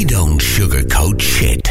[0.00, 1.68] We don't sugarcoat shit.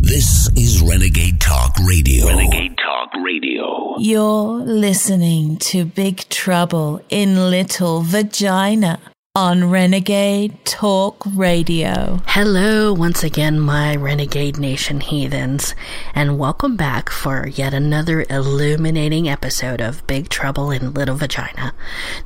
[0.00, 2.26] This is Renegade Talk Radio.
[2.26, 3.94] Renegade Talk Radio.
[4.00, 8.98] You're listening to Big Trouble in Little Vagina
[9.36, 12.20] on Renegade Talk Radio.
[12.26, 15.76] Hello, once again, my Renegade Nation heathens,
[16.16, 21.72] and welcome back for yet another illuminating episode of Big Trouble in Little Vagina,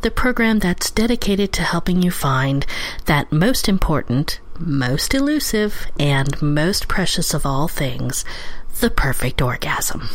[0.01, 2.65] the program that's dedicated to helping you find
[3.05, 8.25] that most important, most elusive, and most precious of all things
[8.81, 10.09] the perfect orgasm.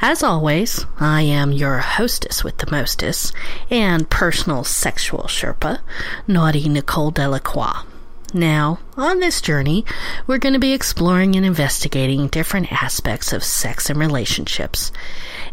[0.00, 3.32] As always, I am your hostess with the mostess
[3.70, 5.80] and personal sexual Sherpa,
[6.26, 7.84] Naughty Nicole Delacroix.
[8.34, 9.84] Now, on this journey,
[10.26, 14.90] we're going to be exploring and investigating different aspects of sex and relationships.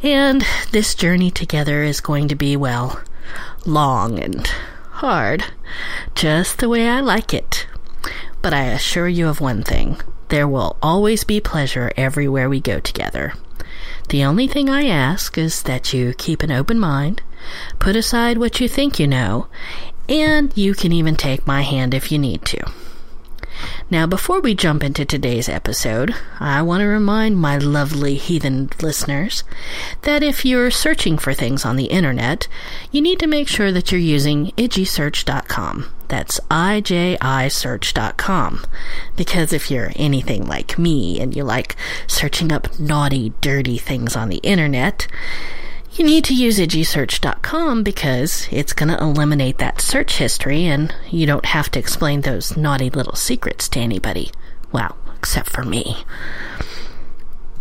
[0.02, 3.02] And this journey together is going to be, well,
[3.66, 4.48] long and
[4.92, 5.44] hard,
[6.16, 7.68] just the way I like it.
[8.42, 12.80] But I assure you of one thing there will always be pleasure everywhere we go
[12.80, 13.34] together.
[14.10, 17.22] The only thing I ask is that you keep an open mind,
[17.80, 19.48] put aside what you think you know,
[20.08, 22.72] and you can even take my hand if you need to.
[23.92, 29.44] Now, before we jump into today's episode, I want to remind my lovely heathen listeners
[30.04, 32.48] that if you're searching for things on the internet,
[32.92, 35.92] you need to make sure that you're using ijisearch.com.
[36.10, 38.66] That's ijisearch.com.
[39.16, 41.76] Because if you're anything like me and you like
[42.08, 45.08] searching up naughty, dirty things on the internet,
[45.94, 51.26] you need to use ijisearch.com because it's going to eliminate that search history and you
[51.26, 54.32] don't have to explain those naughty little secrets to anybody.
[54.72, 56.04] Well, except for me.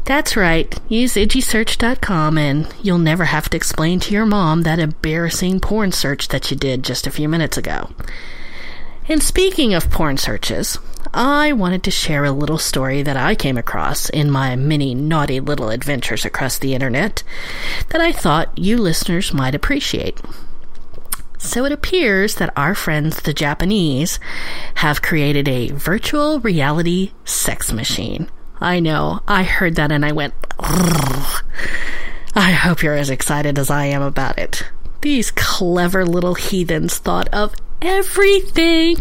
[0.04, 0.74] That's right.
[0.88, 6.28] Use ijisearch.com and you'll never have to explain to your mom that embarrassing porn search
[6.28, 7.90] that you did just a few minutes ago.
[9.08, 10.78] And speaking of porn searches,
[11.14, 15.40] I wanted to share a little story that I came across in my many naughty
[15.40, 17.22] little adventures across the internet
[17.88, 20.20] that I thought you listeners might appreciate.
[21.38, 24.20] So it appears that our friends, the Japanese,
[24.74, 28.28] have created a virtual reality sex machine.
[28.60, 33.86] I know, I heard that and I went, I hope you're as excited as I
[33.86, 34.64] am about it.
[35.00, 38.96] These clever little heathens thought of everything.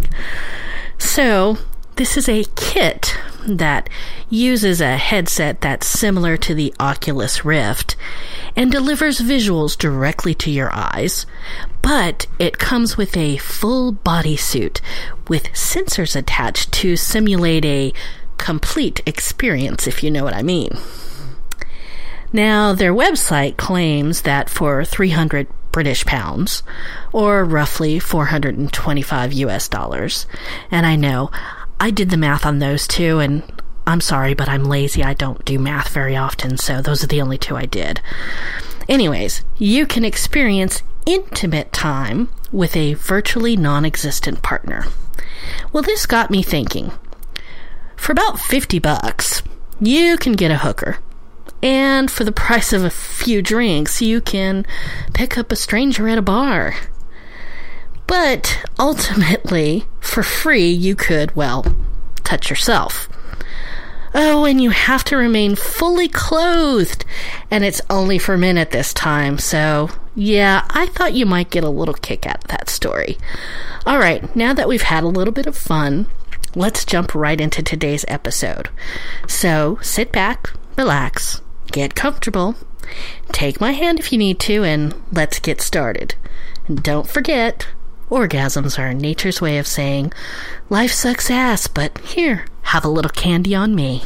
[0.97, 1.57] So,
[1.95, 3.89] this is a kit that
[4.29, 7.95] uses a headset that's similar to the Oculus Rift
[8.55, 11.25] and delivers visuals directly to your eyes,
[11.81, 14.81] but it comes with a full bodysuit
[15.27, 17.93] with sensors attached to simulate a
[18.37, 20.77] complete experience, if you know what I mean.
[22.33, 26.63] Now, their website claims that for 300 British pounds,
[27.13, 30.25] or roughly 425 US dollars,
[30.71, 31.29] and I know
[31.79, 33.43] I did the math on those two, and
[33.85, 35.03] I'm sorry, but I'm lazy.
[35.03, 38.01] I don't do math very often, so those are the only two I did.
[38.89, 44.83] Anyways, you can experience intimate time with a virtually non existent partner.
[45.71, 46.91] Well, this got me thinking.
[47.95, 49.43] For about 50 bucks,
[49.79, 50.97] you can get a hooker.
[51.61, 54.65] And for the price of a few drinks, you can
[55.13, 56.75] pick up a stranger at a bar.
[58.05, 61.65] But ultimately, for free, you could, well,
[62.23, 63.09] touch yourself.
[64.13, 67.05] Oh, and you have to remain fully clothed.
[67.51, 71.63] And it's only for men at this time, so yeah, I thought you might get
[71.63, 73.17] a little kick out of that story.
[73.85, 76.07] All right, now that we've had a little bit of fun,
[76.55, 78.69] let's jump right into today's episode.
[79.27, 81.41] So sit back, relax,
[81.71, 82.55] get comfortable,
[83.31, 86.15] take my hand if you need to, and let's get started.
[86.67, 87.67] And don't forget,
[88.09, 90.13] Orgasms are nature's way of saying,
[90.69, 94.03] life sucks ass, but here, have a little candy on me.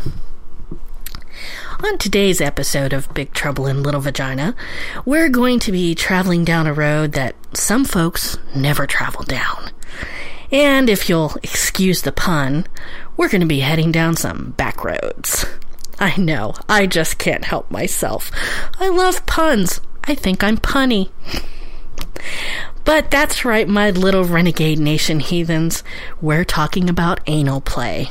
[1.83, 4.55] On today's episode of Big Trouble in Little Vagina,
[5.05, 9.71] we're going to be traveling down a road that some folks never travel down.
[10.51, 12.67] And if you'll excuse the pun,
[13.17, 15.45] we're going to be heading down some back roads.
[16.01, 18.31] I know, I just can't help myself.
[18.79, 19.81] I love puns.
[20.03, 21.11] I think I'm punny.
[22.83, 25.83] But that's right, my little renegade nation heathens.
[26.19, 28.09] We're talking about anal play.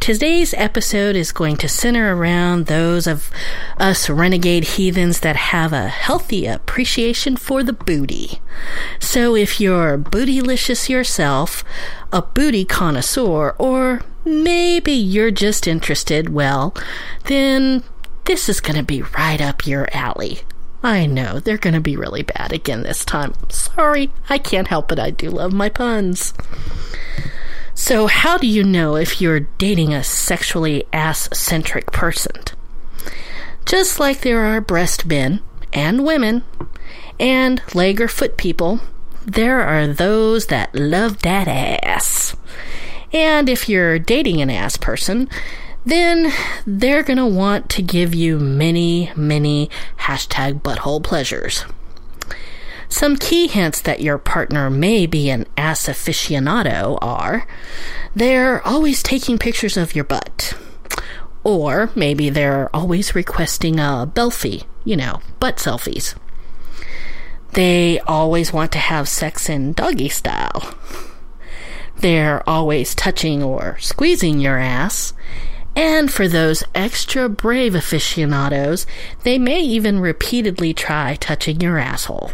[0.00, 3.30] Today's episode is going to center around those of
[3.76, 8.40] us renegade heathens that have a healthy appreciation for the booty.
[8.98, 11.62] So if you're bootylicious yourself,
[12.10, 16.74] a booty connoisseur, or maybe you're just interested, well,
[17.24, 17.82] then
[18.24, 20.42] this is going to be right up your alley.
[20.82, 23.34] I know, they're gonna be really bad again this time.
[23.48, 24.98] Sorry, I can't help it.
[24.98, 26.34] I do love my puns.
[27.74, 32.32] So, So, how do you know if you're dating a sexually ass centric person?
[33.64, 35.40] Just like there are breast men
[35.72, 36.42] and women
[37.20, 38.80] and leg or foot people,
[39.24, 42.34] there are those that love that ass.
[43.12, 45.28] And if you're dating an ass person,
[45.84, 46.32] then
[46.66, 49.68] they're gonna want to give you many, many
[50.00, 51.64] hashtag butthole pleasures.
[52.88, 57.46] Some key hints that your partner may be an ass aficionado are
[58.14, 60.54] they're always taking pictures of your butt.
[61.42, 66.14] Or maybe they're always requesting a belfie, you know, butt selfies.
[67.54, 70.74] They always want to have sex in doggy style.
[72.02, 75.14] They're always touching or squeezing your ass.
[75.74, 78.86] And for those extra brave aficionados,
[79.22, 82.30] they may even repeatedly try touching your asshole.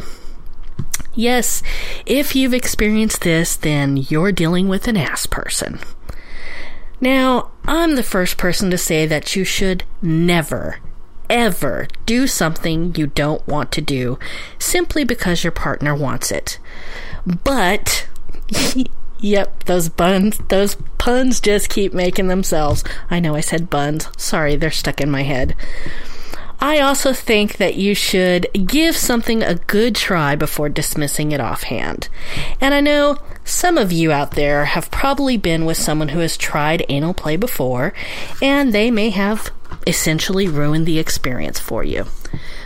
[1.14, 1.62] Yes,
[2.06, 5.78] if you've experienced this, then you're dealing with an ass person.
[7.00, 10.78] Now, I'm the first person to say that you should never,
[11.28, 14.18] ever do something you don't want to do
[14.58, 16.58] simply because your partner wants it.
[17.44, 18.08] But,
[19.20, 22.84] yep, those buns, those puns just keep making themselves.
[23.10, 24.08] I know I said buns.
[24.16, 25.54] Sorry, they're stuck in my head.
[26.60, 32.08] I also think that you should give something a good try before dismissing it offhand.
[32.60, 36.36] And I know some of you out there have probably been with someone who has
[36.36, 37.94] tried anal play before,
[38.42, 39.50] and they may have
[39.86, 42.06] essentially ruined the experience for you.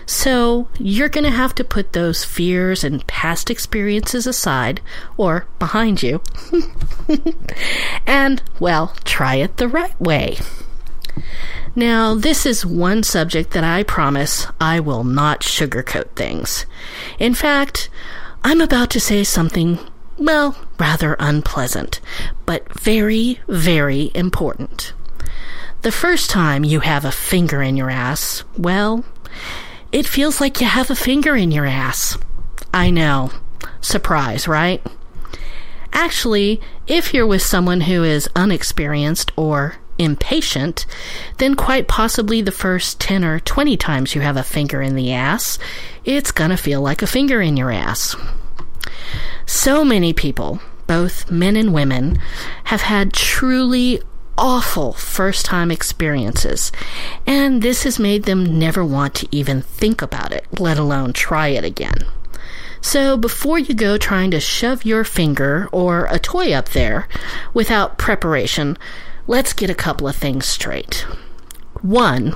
[0.06, 4.80] So, you're going to have to put those fears and past experiences aside,
[5.16, 6.20] or behind you,
[8.06, 10.38] and, well, try it the right way.
[11.74, 16.66] Now, this is one subject that I promise I will not sugarcoat things.
[17.18, 17.88] In fact,
[18.44, 19.78] I'm about to say something,
[20.18, 22.00] well, rather unpleasant,
[22.44, 24.92] but very, very important.
[25.82, 29.04] The first time you have a finger in your ass, well,
[29.92, 32.18] it feels like you have a finger in your ass.
[32.72, 33.30] I know.
[33.80, 34.84] Surprise, right?
[35.92, 40.86] Actually, if you're with someone who is unexperienced or impatient,
[41.38, 45.12] then quite possibly the first 10 or 20 times you have a finger in the
[45.12, 45.58] ass,
[46.04, 48.16] it's gonna feel like a finger in your ass.
[49.44, 52.18] So many people, both men and women,
[52.64, 54.00] have had truly
[54.36, 56.72] awful first time experiences,
[57.26, 61.48] and this has made them never want to even think about it, let alone try
[61.48, 62.06] it again.
[62.80, 67.06] So before you go trying to shove your finger or a toy up there
[67.54, 68.76] without preparation,
[69.26, 71.06] let's get a couple of things straight.
[71.80, 72.34] One,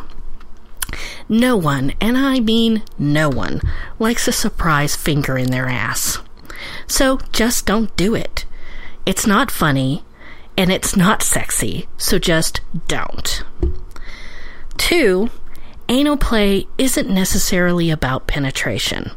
[1.29, 3.61] no one, and I mean no one,
[3.99, 6.19] likes a surprise finger in their ass.
[6.87, 8.45] So just don't do it.
[9.05, 10.05] It's not funny,
[10.57, 13.43] and it's not sexy, so just don't.
[14.77, 15.31] Two,
[15.89, 19.11] anal play isn't necessarily about penetration.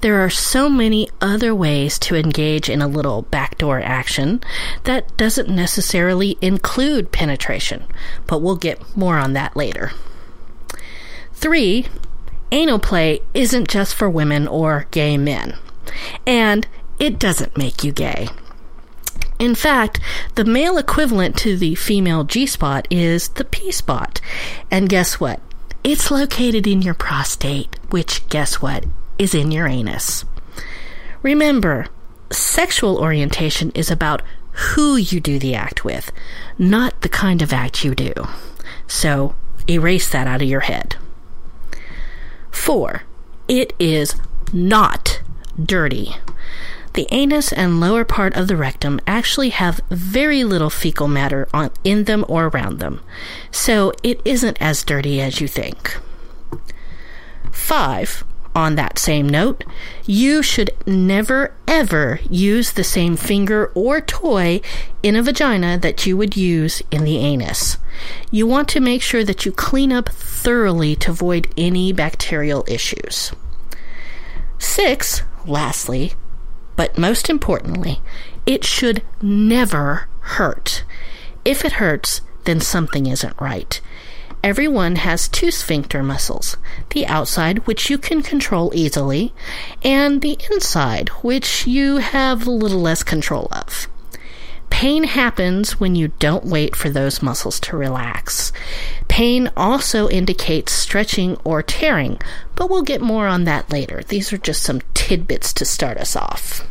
[0.00, 4.40] There are so many other ways to engage in a little backdoor action
[4.84, 7.84] that doesn't necessarily include penetration,
[8.26, 9.92] but we'll get more on that later.
[11.32, 11.86] Three,
[12.50, 15.56] anal play isn't just for women or gay men,
[16.26, 16.66] and
[16.98, 18.28] it doesn't make you gay.
[19.38, 20.00] In fact,
[20.34, 24.20] the male equivalent to the female G spot is the P spot.
[24.70, 25.40] And guess what?
[25.84, 28.84] It's located in your prostate, which, guess what,
[29.18, 30.24] is in your anus.
[31.22, 31.86] Remember,
[32.30, 34.22] sexual orientation is about
[34.74, 36.10] who you do the act with,
[36.58, 38.12] not the kind of act you do.
[38.86, 39.34] So,
[39.70, 40.96] erase that out of your head.
[42.50, 43.02] Four,
[43.46, 44.16] it is
[44.52, 45.20] not
[45.62, 46.16] dirty.
[46.98, 51.70] The anus and lower part of the rectum actually have very little fecal matter on,
[51.84, 53.02] in them or around them,
[53.52, 55.96] so it isn't as dirty as you think.
[57.52, 58.24] 5.
[58.56, 59.62] On that same note,
[60.06, 64.60] you should never ever use the same finger or toy
[65.00, 67.78] in a vagina that you would use in the anus.
[68.32, 73.30] You want to make sure that you clean up thoroughly to avoid any bacterial issues.
[74.58, 75.22] 6.
[75.46, 76.14] Lastly,
[76.78, 78.00] but most importantly,
[78.46, 80.84] it should never hurt.
[81.44, 83.80] If it hurts, then something isn't right.
[84.44, 86.56] Everyone has two sphincter muscles
[86.90, 89.34] the outside, which you can control easily,
[89.82, 93.88] and the inside, which you have a little less control of.
[94.70, 98.52] Pain happens when you don't wait for those muscles to relax.
[99.18, 102.20] Pain also indicates stretching or tearing,
[102.54, 104.00] but we'll get more on that later.
[104.04, 106.64] These are just some tidbits to start us off.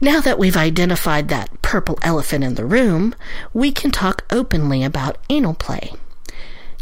[0.00, 3.14] Now that we've identified that purple elephant in the room,
[3.52, 5.92] we can talk openly about anal play.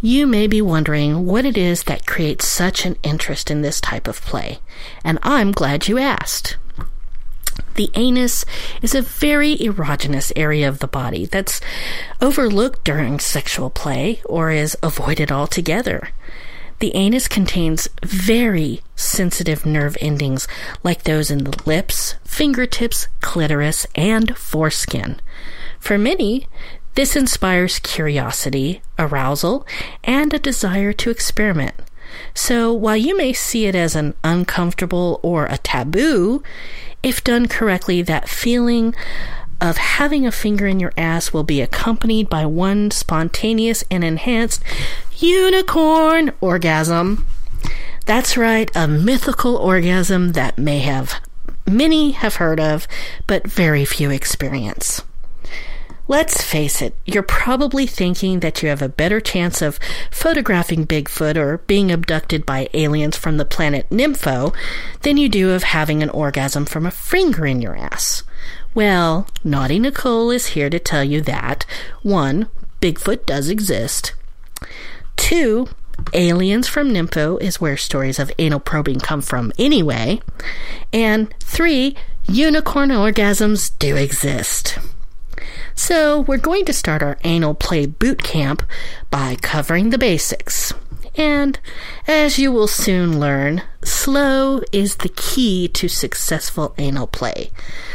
[0.00, 4.08] You may be wondering what it is that creates such an interest in this type
[4.08, 4.60] of play,
[5.04, 6.56] and I'm glad you asked.
[7.74, 8.44] The anus
[8.82, 11.60] is a very erogenous area of the body that's
[12.20, 16.10] overlooked during sexual play or is avoided altogether.
[16.80, 20.48] The anus contains very sensitive nerve endings
[20.82, 25.20] like those in the lips, fingertips, clitoris, and foreskin.
[25.78, 26.48] For many,
[26.94, 29.66] this inspires curiosity, arousal,
[30.04, 31.74] and a desire to experiment.
[32.34, 36.42] So while you may see it as an uncomfortable or a taboo,
[37.02, 38.94] if done correctly, that feeling
[39.60, 44.62] of having a finger in your ass will be accompanied by one spontaneous and enhanced
[45.18, 47.26] unicorn orgasm.
[48.04, 51.20] That's right, a mythical orgasm that may have
[51.66, 52.88] many have heard of,
[53.26, 55.02] but very few experience.
[56.12, 59.78] Let's face it, you're probably thinking that you have a better chance of
[60.10, 64.54] photographing Bigfoot or being abducted by aliens from the planet Nympho
[65.00, 68.24] than you do of having an orgasm from a finger in your ass.
[68.74, 71.64] Well, Naughty Nicole is here to tell you that
[72.02, 72.46] 1.
[72.82, 74.12] Bigfoot does exist.
[75.16, 75.66] 2.
[76.12, 80.20] Aliens from Nympho is where stories of anal probing come from anyway.
[80.92, 81.96] And 3.
[82.28, 84.78] Unicorn orgasms do exist.
[85.74, 88.62] So, we're going to start our anal play boot camp
[89.10, 90.72] by covering the basics.
[91.14, 91.58] And
[92.06, 97.50] as you will soon learn, slow is the key to successful anal play.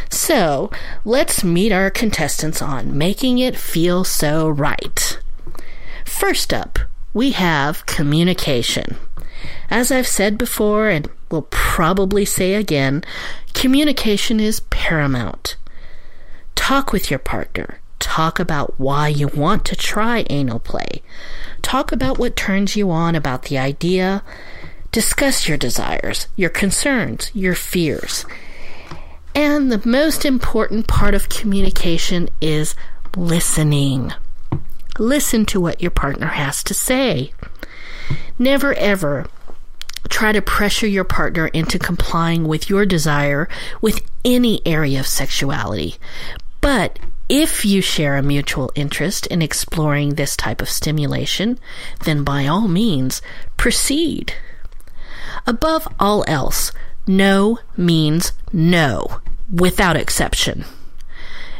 [0.09, 0.69] So,
[1.03, 5.19] let's meet our contestants on making it feel so right.
[6.05, 6.79] First up,
[7.13, 8.97] we have communication.
[9.69, 13.03] As I've said before and will probably say again,
[13.53, 15.57] communication is paramount.
[16.57, 17.79] Talk with your partner.
[17.99, 21.01] Talk about why you want to try anal play.
[21.61, 24.21] Talk about what turns you on about the idea.
[24.91, 28.25] Discuss your desires, your concerns, your fears.
[29.33, 32.75] And the most important part of communication is
[33.15, 34.11] listening.
[34.99, 37.31] Listen to what your partner has to say.
[38.37, 39.27] Never ever
[40.09, 43.47] try to pressure your partner into complying with your desire
[43.81, 45.95] with any area of sexuality.
[46.61, 46.99] But
[47.29, 51.59] if you share a mutual interest in exploring this type of stimulation,
[52.05, 53.21] then by all means,
[53.57, 54.33] proceed.
[55.45, 56.71] Above all else,
[57.05, 59.21] no means no,
[59.53, 60.65] without exception.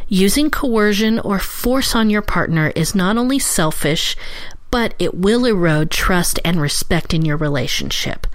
[0.10, 4.16] Using coercion or force on your partner is not only selfish,
[4.77, 8.27] but it will erode trust and respect in your relationship.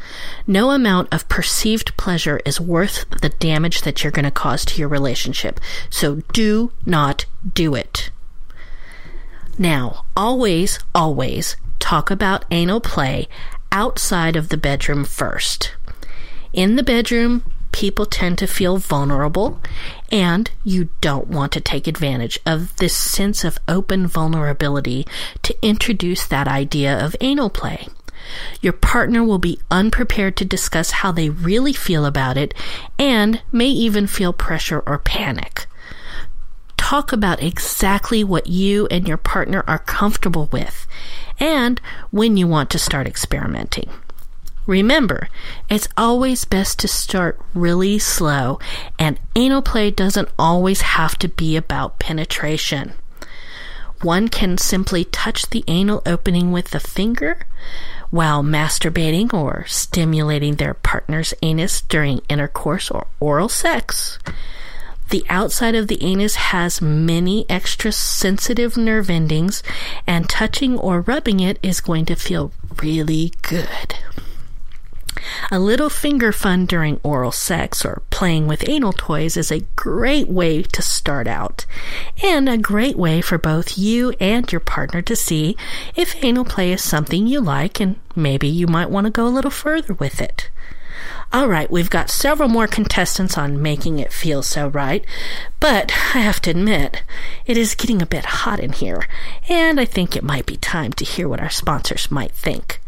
[0.45, 4.81] No amount of perceived pleasure is worth the damage that you're going to cause to
[4.81, 5.61] your relationship.
[5.89, 8.11] So do not do it.
[9.57, 13.29] Now, always, always talk about anal play
[13.71, 15.77] outside of the bedroom first.
[16.53, 19.61] In the bedroom, people tend to feel vulnerable,
[20.11, 25.07] and you don't want to take advantage of this sense of open vulnerability
[25.43, 27.89] to introduce that idea of anal play.
[28.61, 32.55] Your partner will be unprepared to discuss how they really feel about it
[32.99, 35.67] and may even feel pressure or panic.
[36.77, 40.87] Talk about exactly what you and your partner are comfortable with
[41.41, 43.89] and when you want to start experimenting.
[44.67, 45.29] Remember,
[45.69, 48.61] it's always best to start really slow,
[48.99, 52.93] and anal play doesn't always have to be about penetration.
[54.03, 57.47] One can simply touch the anal opening with the finger
[58.11, 64.19] while masturbating or stimulating their partner's anus during intercourse or oral sex.
[65.11, 69.63] The outside of the anus has many extra sensitive nerve endings,
[70.07, 72.53] and touching or rubbing it is going to feel
[72.83, 73.95] really good.
[75.51, 80.29] A little finger fun during oral sex or playing with anal toys is a great
[80.29, 81.67] way to start out,
[82.23, 85.57] and a great way for both you and your partner to see
[85.95, 89.29] if anal play is something you like and maybe you might want to go a
[89.29, 90.51] little further with it.
[91.33, 95.03] All right, we've got several more contestants on making it feel so right,
[95.61, 97.03] but I have to admit,
[97.47, 99.07] it is getting a bit hot in here,
[99.49, 102.82] and I think it might be time to hear what our sponsors might think.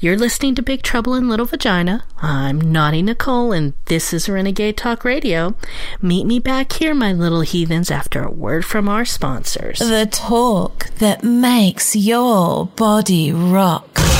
[0.00, 2.04] You're listening to Big Trouble in Little Vagina.
[2.20, 5.54] I'm Naughty Nicole, and this is Renegade Talk Radio.
[6.00, 9.78] Meet me back here, my little heathens, after a word from our sponsors.
[9.78, 14.11] The talk that makes your body rock.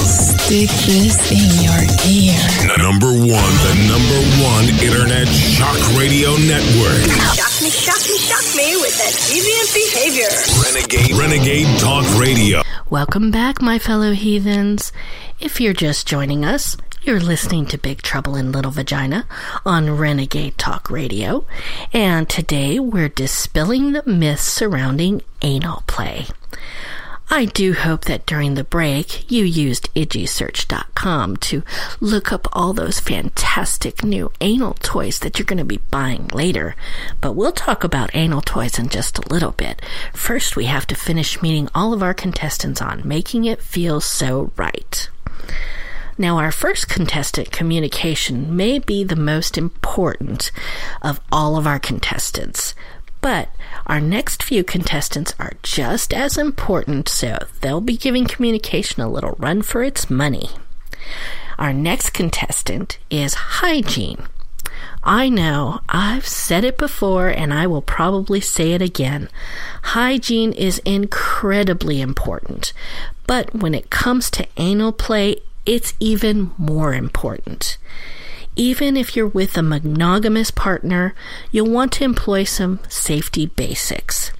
[0.00, 2.40] Stick this in your ear.
[2.78, 7.04] Number one, the number one internet shock radio network.
[7.36, 10.30] Shock me, shock me, shock me with that deviant behavior.
[10.64, 12.62] Renegade, Renegade Talk Radio.
[12.88, 14.92] Welcome back, my fellow heathens.
[15.38, 19.26] If you're just joining us, you're listening to Big Trouble in Little Vagina
[19.64, 21.46] on Renegade Talk Radio,
[21.92, 26.26] and today we're dispelling the myths surrounding anal play.
[27.32, 31.62] I do hope that during the break you used idgysearch.com to
[32.00, 36.74] look up all those fantastic new anal toys that you're going to be buying later.
[37.20, 39.80] But we'll talk about anal toys in just a little bit.
[40.12, 44.50] First, we have to finish meeting all of our contestants on making it feel so
[44.56, 45.08] right.
[46.18, 50.50] Now, our first contestant communication may be the most important
[51.00, 52.74] of all of our contestants,
[53.20, 53.48] but
[53.86, 59.36] our next few contestants are just as important, so they'll be giving communication a little
[59.38, 60.50] run for its money.
[61.58, 64.26] Our next contestant is hygiene.
[65.02, 69.28] I know, I've said it before and I will probably say it again.
[69.82, 72.72] Hygiene is incredibly important,
[73.26, 77.78] but when it comes to anal play, it's even more important.
[78.56, 81.14] Even if you're with a monogamous partner,
[81.50, 84.32] you'll want to employ some safety basics.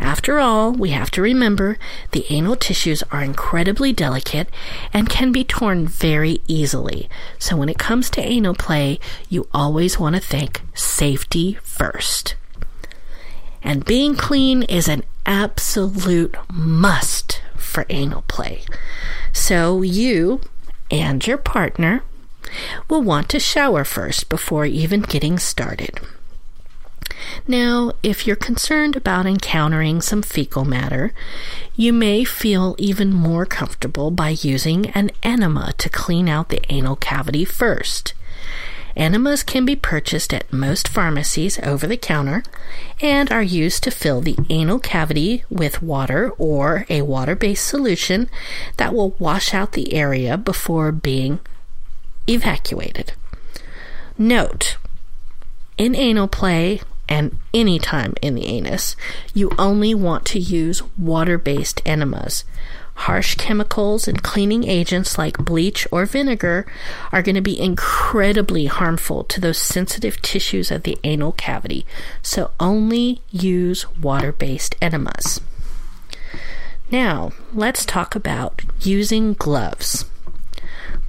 [0.00, 1.78] After all, we have to remember
[2.10, 4.48] the anal tissues are incredibly delicate
[4.92, 7.08] and can be torn very easily.
[7.38, 12.34] So when it comes to anal play, you always want to think safety first.
[13.62, 18.62] And being clean is an absolute must for anal play.
[19.32, 20.40] So you
[20.90, 22.02] and your partner
[22.88, 26.00] will want to shower first before even getting started.
[27.46, 31.12] Now, if you're concerned about encountering some fecal matter,
[31.76, 36.96] you may feel even more comfortable by using an enema to clean out the anal
[36.96, 38.14] cavity first.
[38.96, 42.44] Enemas can be purchased at most pharmacies over the counter
[43.00, 48.30] and are used to fill the anal cavity with water or a water based solution
[48.76, 51.40] that will wash out the area before being
[52.28, 53.12] evacuated.
[54.16, 54.76] Note,
[55.76, 58.96] in anal play and any time in the anus,
[59.34, 62.44] you only want to use water based enemas.
[62.96, 66.64] Harsh chemicals and cleaning agents like bleach or vinegar
[67.10, 71.84] are going to be incredibly harmful to those sensitive tissues of the anal cavity,
[72.22, 75.40] so only use water based enemas.
[76.90, 80.04] Now, let's talk about using gloves.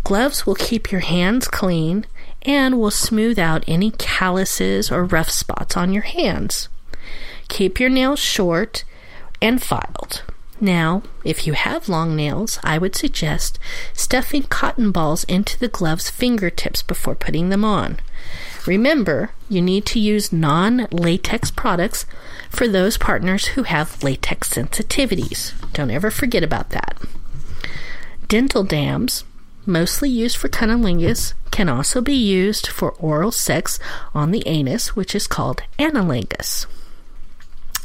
[0.06, 2.06] Gloves will keep your hands clean
[2.44, 6.70] and will smooth out any calluses or rough spots on your hands.
[7.50, 8.84] Keep your nails short
[9.42, 10.22] and filed.
[10.62, 13.58] Now, if you have long nails, I would suggest
[13.94, 17.98] stuffing cotton balls into the gloves' fingertips before putting them on.
[18.68, 22.06] Remember, you need to use non latex products
[22.52, 25.54] for those partners who have latex sensitivities.
[25.74, 26.96] Don't ever forget about that.
[28.28, 29.24] Dental dams
[29.68, 33.80] mostly used for cunnilingus, can also be used for oral sex
[34.14, 36.66] on the anus, which is called analingus.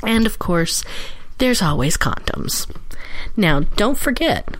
[0.02, 0.84] And of course,
[1.38, 2.68] there's always condoms.
[3.36, 4.56] Now, don't forget,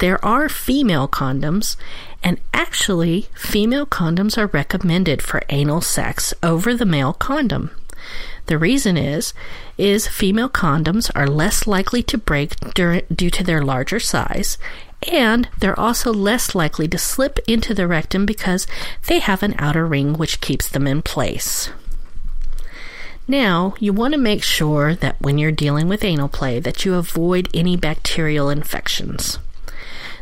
[0.00, 1.76] there are female condoms,
[2.22, 7.70] and actually, female condoms are recommended for anal sex over the male condom.
[8.46, 9.32] The reason is
[9.78, 14.58] is female condoms are less likely to break dur- due to their larger size
[15.10, 18.66] and they're also less likely to slip into the rectum because
[19.06, 21.70] they have an outer ring which keeps them in place.
[23.26, 26.94] Now, you want to make sure that when you're dealing with anal play that you
[26.94, 29.38] avoid any bacterial infections.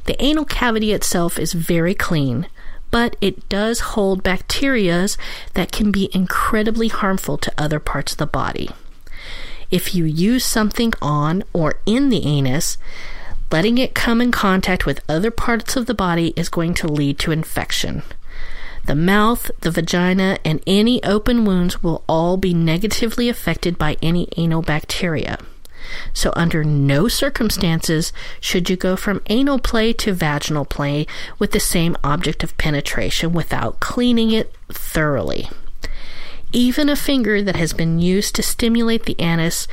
[0.05, 2.47] The anal cavity itself is very clean,
[2.93, 5.09] but it does hold bacteria
[5.55, 8.71] that can be incredibly harmful to other parts of the body.
[9.71, 12.77] If you use something on or in the anus,
[13.53, 17.19] letting it come in contact with other parts of the body is going to lead
[17.19, 18.03] to infection.
[18.87, 24.29] The mouth, the vagina, and any open wounds will all be negatively affected by any
[24.37, 25.39] anal bacteria.
[26.13, 31.07] So, under no circumstances should you go from anal play to vaginal play
[31.39, 35.49] with the same object of penetration without cleaning it thoroughly.
[36.53, 39.67] Even a finger that has been used to stimulate the anus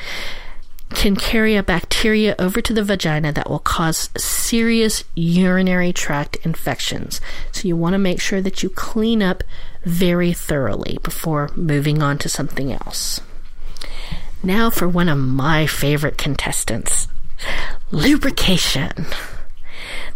[0.93, 7.21] can carry a bacteria over to the vagina that will cause serious urinary tract infections.
[7.51, 9.43] So you want to make sure that you clean up
[9.83, 13.21] very thoroughly before moving on to something else.
[14.41, 17.07] Now for one of my favorite contestants
[17.91, 19.05] lubrication.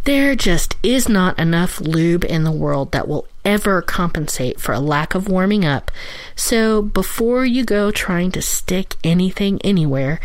[0.05, 4.79] There just is not enough lube in the world that will ever compensate for a
[4.79, 5.91] lack of warming up.
[6.35, 10.19] So before you go trying to stick anything anywhere,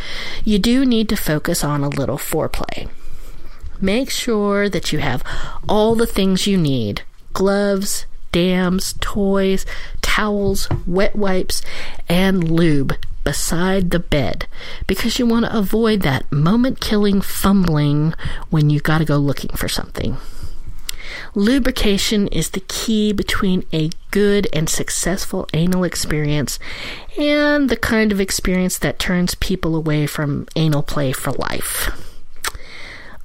[0.45, 2.89] you do need to focus on a little foreplay.
[3.81, 5.23] Make sure that you have
[5.69, 9.65] all the things you need gloves, dams, toys,
[10.03, 11.63] towels, wet wipes,
[12.09, 12.97] and lube
[13.29, 14.47] beside the bed
[14.87, 18.15] because you want to avoid that moment killing fumbling
[18.49, 20.17] when you got to go looking for something.
[21.35, 26.59] Lubrication is the key between a good and successful anal experience
[27.19, 31.91] and the kind of experience that turns people away from anal play for life.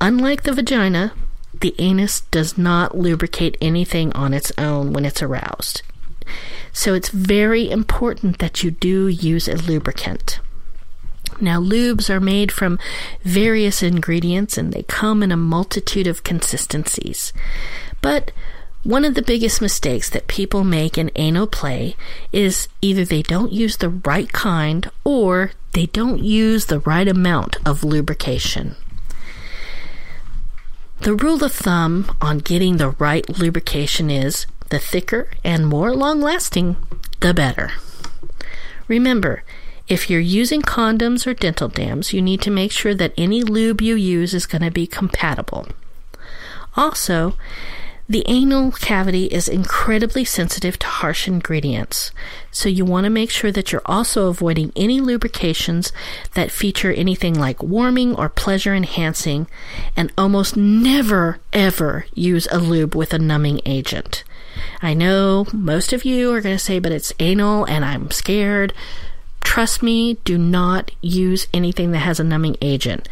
[0.02, 1.14] Unlike the vagina,
[1.62, 5.82] the anus does not lubricate anything on its own when it's aroused.
[6.74, 10.40] So it's very important that you do use a lubricant.
[11.40, 12.80] Now, lubes are made from
[13.24, 17.32] various ingredients and they come in a multitude of consistencies.
[18.02, 18.32] But
[18.84, 21.96] one of the biggest mistakes that people make in anal play
[22.32, 27.56] is either they don't use the right kind or they don't use the right amount
[27.66, 28.76] of lubrication.
[31.00, 36.20] The rule of thumb on getting the right lubrication is the thicker and more long
[36.20, 36.76] lasting,
[37.20, 37.72] the better.
[38.88, 39.44] Remember,
[39.88, 43.82] if you're using condoms or dental dams, you need to make sure that any lube
[43.82, 45.68] you use is going to be compatible.
[46.76, 47.38] Also,
[48.10, 52.12] the anal cavity is incredibly sensitive to harsh ingredients,
[52.52, 55.94] so you want to make sure that you're also avoiding any lubrications
[56.34, 59.48] that feature anything like warming or pleasure enhancing,
[59.96, 64.23] and almost never ever use a lube with a numbing agent.
[64.82, 68.74] I know most of you are going to say, but it's anal and I'm scared.
[69.42, 73.08] Trust me, do not use anything that has a numbing agent.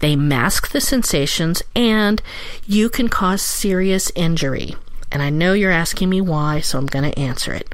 [0.00, 2.20] They mask the sensations and
[2.66, 4.74] you can cause serious injury.
[5.12, 7.72] And I know you're asking me why, so I'm going to answer it.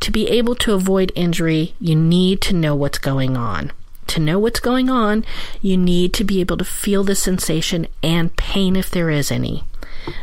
[0.00, 3.72] To be able to avoid injury, you need to know what's going on.
[4.08, 5.24] To know what's going on,
[5.62, 9.64] you need to be able to feel the sensation and pain if there is any.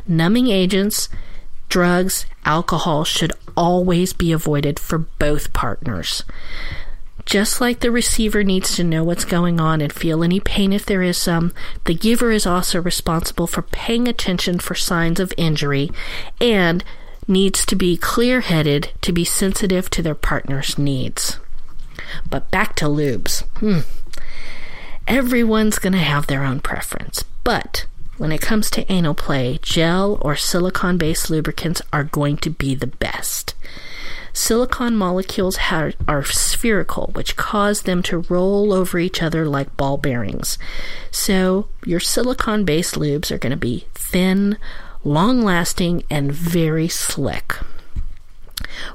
[0.07, 1.09] Numbing agents,
[1.69, 6.23] drugs, alcohol should always be avoided for both partners.
[7.25, 10.85] Just like the receiver needs to know what's going on and feel any pain if
[10.85, 11.53] there is some,
[11.83, 15.91] the giver is also responsible for paying attention for signs of injury
[16.39, 16.85] and
[17.27, 21.37] needs to be clear headed to be sensitive to their partner's needs.
[22.29, 23.43] But back to lubes.
[23.57, 23.79] Hmm.
[25.05, 27.85] Everyone's going to have their own preference, but
[28.17, 32.75] when it comes to anal play, gel or silicone based lubricants are going to be
[32.75, 33.53] the best.
[34.33, 35.57] Silicon molecules
[36.07, 40.59] are spherical, which cause them to roll over each other like ball bearings.
[41.09, 44.59] So, your silicon based lubes are going to be thin,
[45.03, 47.55] long lasting, and very slick.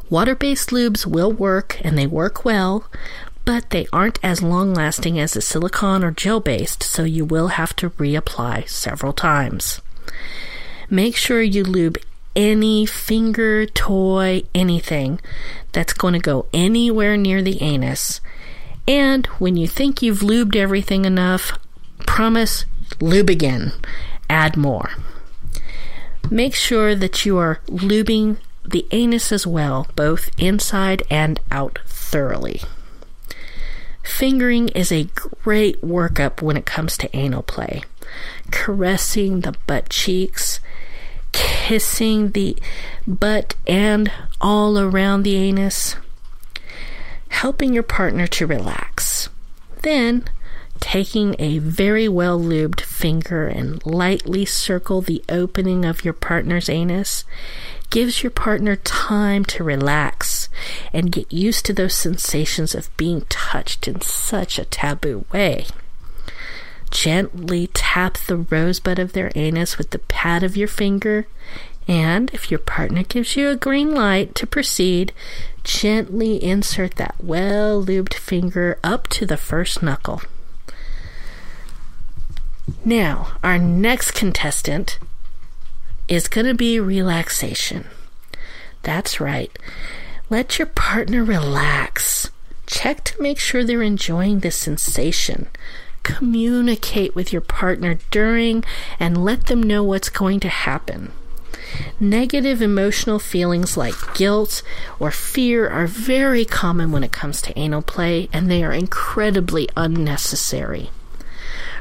[0.09, 2.89] Water based lubes will work and they work well,
[3.45, 7.49] but they aren't as long lasting as the silicone or gel based, so you will
[7.49, 9.81] have to reapply several times.
[10.89, 11.99] Make sure you lube
[12.37, 15.21] any finger, toy, anything
[15.73, 18.21] that's going to go anywhere near the anus.
[18.87, 21.59] And when you think you've lubed everything enough,
[22.07, 22.65] promise
[23.01, 23.73] lube again.
[24.29, 24.91] Add more.
[26.31, 32.63] Make sure that you are lubing the anus as well, both inside and out thoroughly.
[34.03, 37.83] Fingering is a great workup when it comes to anal play.
[38.51, 40.61] Caressing the butt cheeks,
[41.33, 42.57] kissing the
[43.07, 44.11] butt and
[44.41, 45.97] all around the anus,
[47.29, 49.29] helping your partner to relax.
[49.83, 50.25] Then,
[50.81, 57.25] taking a very well lubed finger and lightly circle the opening of your partner's anus
[57.89, 60.42] gives your partner time to relax
[60.93, 65.67] and get used to those sensations of being touched in such a taboo way.
[66.91, 71.27] Gently tap the rosebud of their anus with the pad of your finger,
[71.89, 75.13] and if your partner gives you a green light to proceed,
[75.65, 80.23] gently insert that well lubed finger up to the first knuckle.
[82.85, 84.99] Now, our next contestant
[86.09, 87.87] is going to be relaxation.
[88.83, 89.57] That's right.
[90.33, 92.31] Let your partner relax.
[92.65, 95.49] Check to make sure they're enjoying the sensation.
[96.05, 98.65] Communicate with your partner during
[98.99, 101.13] and let them know what's going to happen.
[102.01, 104.63] Negative emotional feelings like guilt
[104.99, 109.69] or fear are very common when it comes to anal play, and they are incredibly
[109.77, 110.89] unnecessary.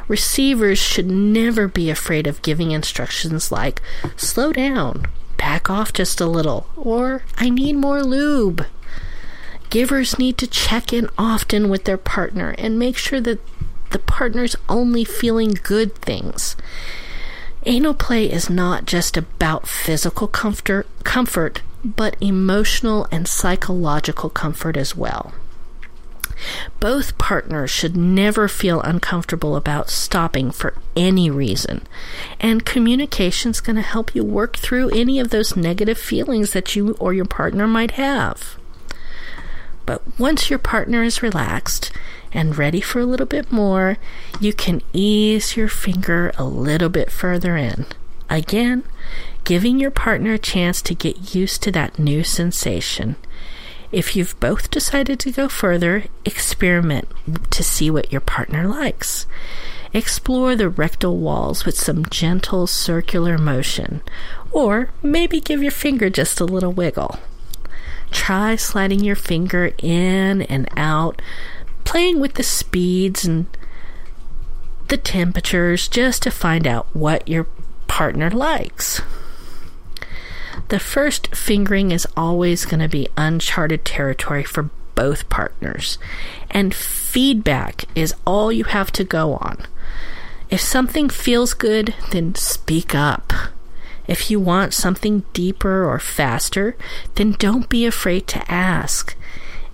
[0.10, 3.82] Receivers should never be afraid of giving instructions like
[4.18, 5.06] slow down,
[5.42, 8.64] back off just a little, or I need more lube.
[9.72, 13.40] Givers need to check in often with their partner and make sure that
[13.90, 16.56] the partner's only feeling good things.
[17.66, 24.96] Anal play is not just about physical comfort, comfort, but emotional and psychological comfort as
[24.96, 25.34] well.
[26.80, 31.88] Both partners should never feel uncomfortable about stopping for any reason.
[32.40, 36.76] And communication is going to help you work through any of those negative feelings that
[36.76, 38.58] you or your partner might have.
[39.86, 41.92] But once your partner is relaxed
[42.32, 43.98] and ready for a little bit more,
[44.40, 47.86] you can ease your finger a little bit further in.
[48.30, 48.84] Again,
[49.44, 53.18] giving your partner a chance to get used to that new sensation.
[53.92, 57.10] If you've both decided to go further, experiment
[57.52, 59.26] to see what your partner likes.
[59.94, 64.02] Explore the rectal walls with some gentle circular motion,
[64.52, 67.20] or maybe give your finger just a little wiggle.
[68.12, 71.22] Try sliding your finger in and out,
[71.84, 73.46] playing with the speeds and
[74.88, 77.48] the temperatures just to find out what your
[77.88, 79.02] partner likes.
[80.72, 85.98] The first fingering is always going to be uncharted territory for both partners,
[86.50, 89.68] and feedback is all you have to go on.
[90.50, 93.34] If something feels good, then speak up.
[94.08, 96.78] If you want something deeper or faster,
[97.16, 99.18] then don't be afraid to ask.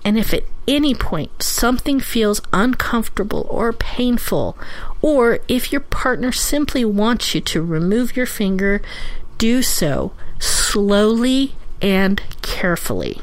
[0.04, 4.58] And if at any point something feels uncomfortable or painful,
[5.04, 8.82] or if your partner simply wants you to remove your finger,
[9.38, 13.22] do so slowly and carefully.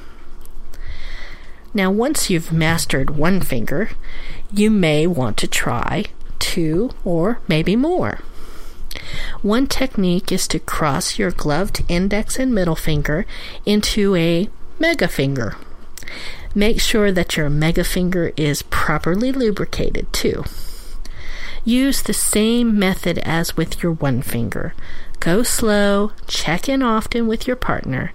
[1.73, 3.91] Now, once you've mastered one finger,
[4.53, 6.05] you may want to try
[6.39, 8.21] two or maybe more.
[9.43, 13.27] One technique is to cross your gloved index and middle finger
[13.67, 14.49] into a
[14.79, 15.57] mega finger.
[16.55, 20.45] Make sure that your mega finger is properly lubricated too.
[21.65, 24.75] Use the same method as with your one finger.
[25.25, 28.13] Go slow, check in often with your partner.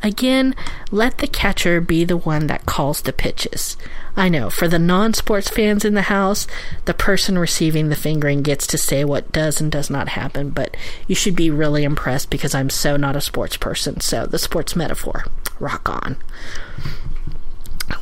[0.00, 0.54] Again,
[0.92, 3.76] let the catcher be the one that calls the pitches.
[4.16, 6.46] I know, for the non sports fans in the house,
[6.84, 10.76] the person receiving the fingering gets to say what does and does not happen, but
[11.08, 14.00] you should be really impressed because I'm so not a sports person.
[14.00, 15.24] So, the sports metaphor,
[15.58, 16.16] rock on.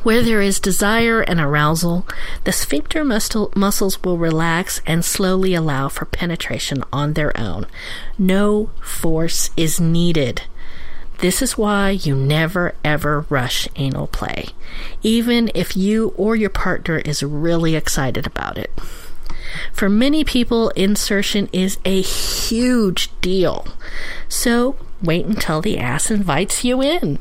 [0.03, 2.07] Where there is desire and arousal,
[2.43, 7.67] the sphincter muscle, muscles will relax and slowly allow for penetration on their own.
[8.17, 10.43] No force is needed.
[11.19, 14.47] This is why you never ever rush anal play,
[15.03, 18.71] even if you or your partner is really excited about it.
[19.71, 23.67] For many people, insertion is a huge deal.
[24.29, 27.19] So wait until the ass invites you in.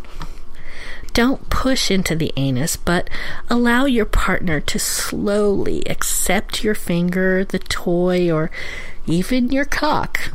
[1.13, 3.11] Don't push into the anus, but
[3.49, 8.51] allow your partner to slowly accept your finger, the toy, or
[9.07, 10.31] even your cock.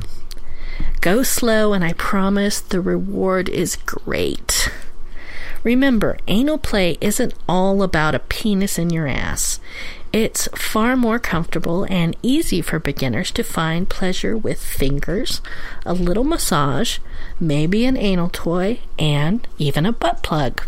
[1.01, 4.69] Go slow, and I promise the reward is great.
[5.65, 9.59] Remember, anal play isn't all about a penis in your ass.
[10.13, 15.41] It's far more comfortable and easy for beginners to find pleasure with fingers,
[15.83, 16.99] a little massage,
[17.39, 20.61] maybe an anal toy, and even a butt plug.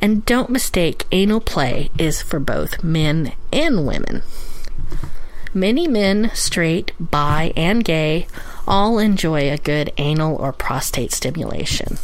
[0.00, 4.22] And don't mistake, anal play is for both men and women.
[5.52, 8.28] Many men, straight, bi, and gay,
[8.66, 11.98] all enjoy a good anal or prostate stimulation.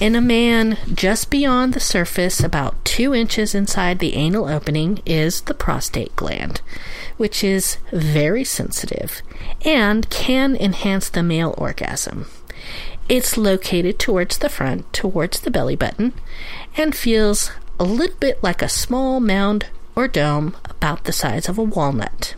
[0.00, 5.42] In a man, just beyond the surface, about two inches inside the anal opening, is
[5.42, 6.62] the prostate gland,
[7.18, 9.20] which is very sensitive
[9.62, 12.28] and can enhance the male orgasm.
[13.10, 16.14] It's located towards the front, towards the belly button,
[16.78, 21.58] and feels a little bit like a small mound or dome about the size of
[21.58, 22.34] a walnut.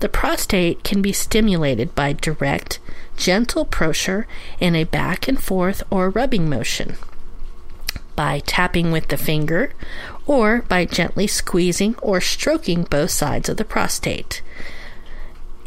[0.00, 2.78] The prostate can be stimulated by direct,
[3.16, 4.26] gentle pressure
[4.60, 6.96] in a back and forth or rubbing motion,
[8.14, 9.72] by tapping with the finger,
[10.26, 14.42] or by gently squeezing or stroking both sides of the prostate.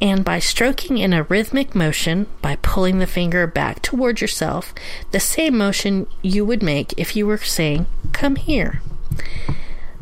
[0.02, 4.74] And by stroking in a rhythmic motion, by pulling the finger back toward yourself,
[5.12, 8.82] the same motion you would make if you were saying, Come here.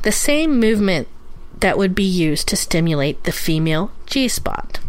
[0.03, 1.07] The same movement
[1.59, 4.79] that would be used to stimulate the female G spot.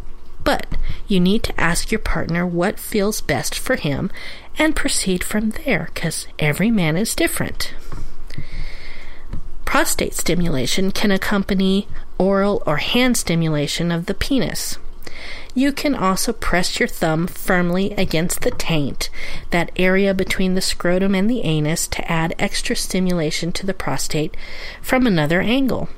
[0.49, 4.11] But you need to ask your partner what feels best for him
[4.57, 7.75] and proceed from there because every man is different.
[9.67, 14.79] Prostate stimulation can accompany oral or hand stimulation of the penis.
[15.55, 19.11] You can also press your thumb firmly against the taint,
[19.51, 24.35] that area between the scrotum and the anus, to add extra stimulation to the prostate
[24.81, 25.91] from another angle.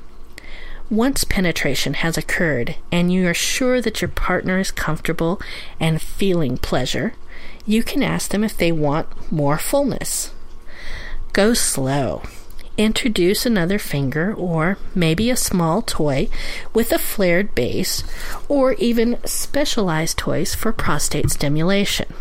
[0.91, 5.41] Once penetration has occurred and you are sure that your partner is comfortable
[5.79, 7.15] and feeling pleasure,
[7.65, 10.33] you can ask them if they want more fullness.
[11.33, 12.23] Go slow.
[12.77, 16.29] Introduce another finger or maybe a small toy
[16.75, 18.03] with a flared base
[18.49, 22.13] or even specialized toys for prostate stimulation.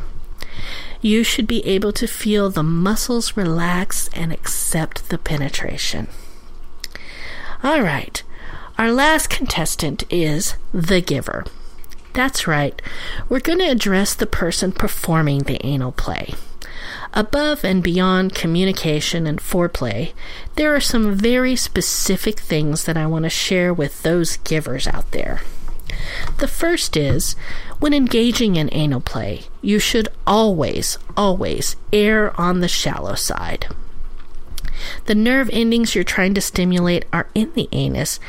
[1.01, 6.07] You should be able to feel the muscles relax and accept the penetration.
[7.63, 8.21] All right,
[8.79, 11.43] our last contestant is the giver.
[12.13, 12.81] That's right,
[13.27, 16.33] we're going to address the person performing the anal play.
[17.13, 20.13] Above and beyond communication and foreplay,
[20.55, 25.11] there are some very specific things that I want to share with those givers out
[25.11, 25.41] there.
[26.37, 27.35] The first is
[27.79, 33.67] when engaging in anal play, you should always, always err on the shallow side.
[35.05, 38.19] The nerve endings you're trying to stimulate are in the anus,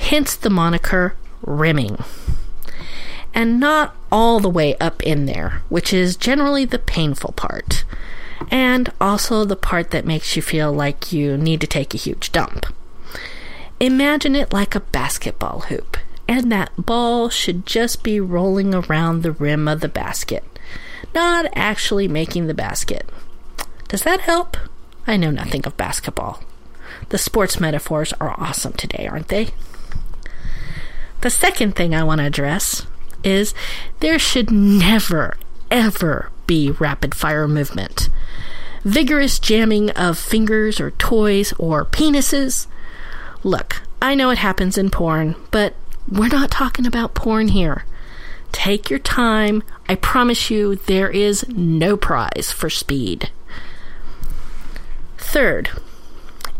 [0.00, 1.98] hence the moniker rimming.
[3.32, 7.84] And not all the way up in there, which is generally the painful part,
[8.50, 12.32] and also the part that makes you feel like you need to take a huge
[12.32, 12.66] dump.
[13.78, 19.32] Imagine it like a basketball hoop, and that ball should just be rolling around the
[19.32, 20.44] rim of the basket,
[21.14, 23.08] not actually making the basket.
[23.88, 24.56] Does that help?
[25.06, 26.42] I know nothing of basketball.
[27.10, 29.50] The sports metaphors are awesome today, aren't they?
[31.20, 32.86] The second thing I want to address
[33.22, 33.54] is
[34.00, 35.36] there should never,
[35.70, 38.08] ever be rapid fire movement.
[38.84, 42.66] Vigorous jamming of fingers or toys or penises.
[43.44, 45.74] Look, I know it happens in porn, but
[46.10, 47.84] we're not talking about porn here.
[48.52, 49.62] Take your time.
[49.88, 53.30] I promise you, there is no prize for speed.
[55.18, 55.70] Third,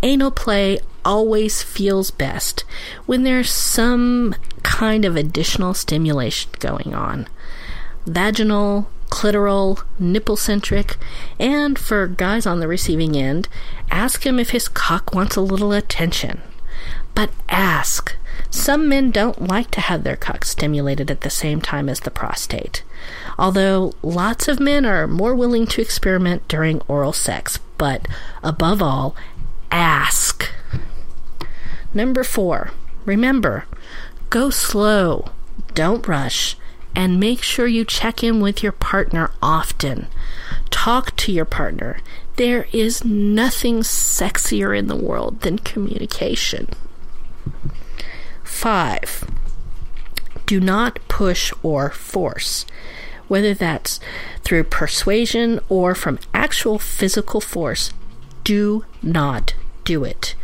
[0.02, 2.64] anal play always feels best
[3.06, 7.28] when there's some kind of additional stimulation going on.
[8.06, 10.96] Vaginal, clitoral, nipple centric,
[11.38, 13.48] and for guys on the receiving end,
[13.90, 16.40] ask him if his cock wants a little attention.
[17.14, 18.16] But ask.
[18.48, 22.10] Some men don't like to have their cock stimulated at the same time as the
[22.10, 22.82] prostate.
[23.38, 28.08] Although lots of men are more willing to experiment during oral sex, but
[28.42, 29.14] above all,
[29.70, 30.50] ask.
[31.92, 32.70] Number four,
[33.04, 33.64] remember,
[34.28, 35.30] go slow,
[35.74, 36.56] don't rush,
[36.94, 40.06] and make sure you check in with your partner often.
[40.70, 41.98] Talk to your partner.
[42.36, 46.68] There is nothing sexier in the world than communication.
[48.44, 49.28] Five,
[50.46, 52.66] do not push or force,
[53.28, 54.00] whether that's
[54.42, 57.92] through persuasion or from actual physical force.
[58.42, 60.34] Do not do it.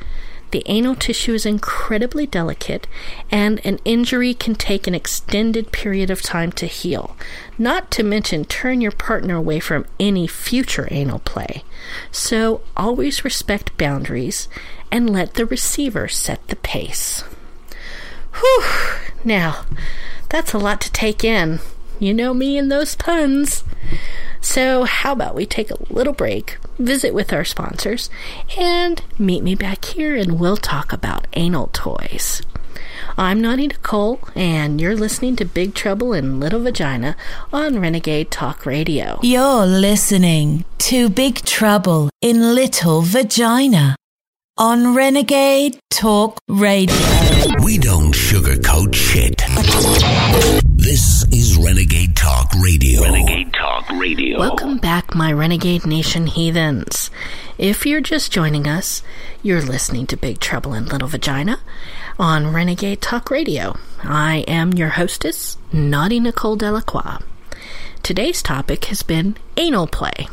[0.52, 2.87] The anal tissue is incredibly delicate,
[3.30, 7.16] and an injury can take an extended period of time to heal.
[7.59, 11.64] Not to mention, turn your partner away from any future anal play.
[12.11, 14.48] So, always respect boundaries
[14.90, 17.22] and let the receiver set the pace.
[18.35, 18.64] Whew!
[19.24, 19.64] Now,
[20.28, 21.61] that's a lot to take in.
[21.98, 23.64] You know me and those puns.
[24.40, 28.11] So, how about we take a little break, visit with our sponsors,
[28.59, 32.42] and meet me back here and we'll talk about anal toys.
[33.16, 37.16] I'm Naughty Nicole, and you're listening to Big Trouble in Little Vagina
[37.50, 39.18] on Renegade Talk Radio.
[39.22, 43.96] You're listening to Big Trouble in Little Vagina
[44.59, 47.15] on Renegade Talk Radio.
[47.46, 49.40] We don't sugarcoat shit.
[50.74, 53.02] This is Renegade Talk Radio.
[53.02, 54.40] Renegade Talk Radio.
[54.40, 57.09] Welcome back, my Renegade Nation heathens.
[57.56, 59.00] If you're just joining us,
[59.44, 61.61] you're listening to Big Trouble in Little Vagina
[62.18, 63.78] on Renegade Talk Radio.
[64.02, 67.18] I am your hostess, Naughty Nicole Delacroix.
[68.02, 70.26] Today's topic has been anal play.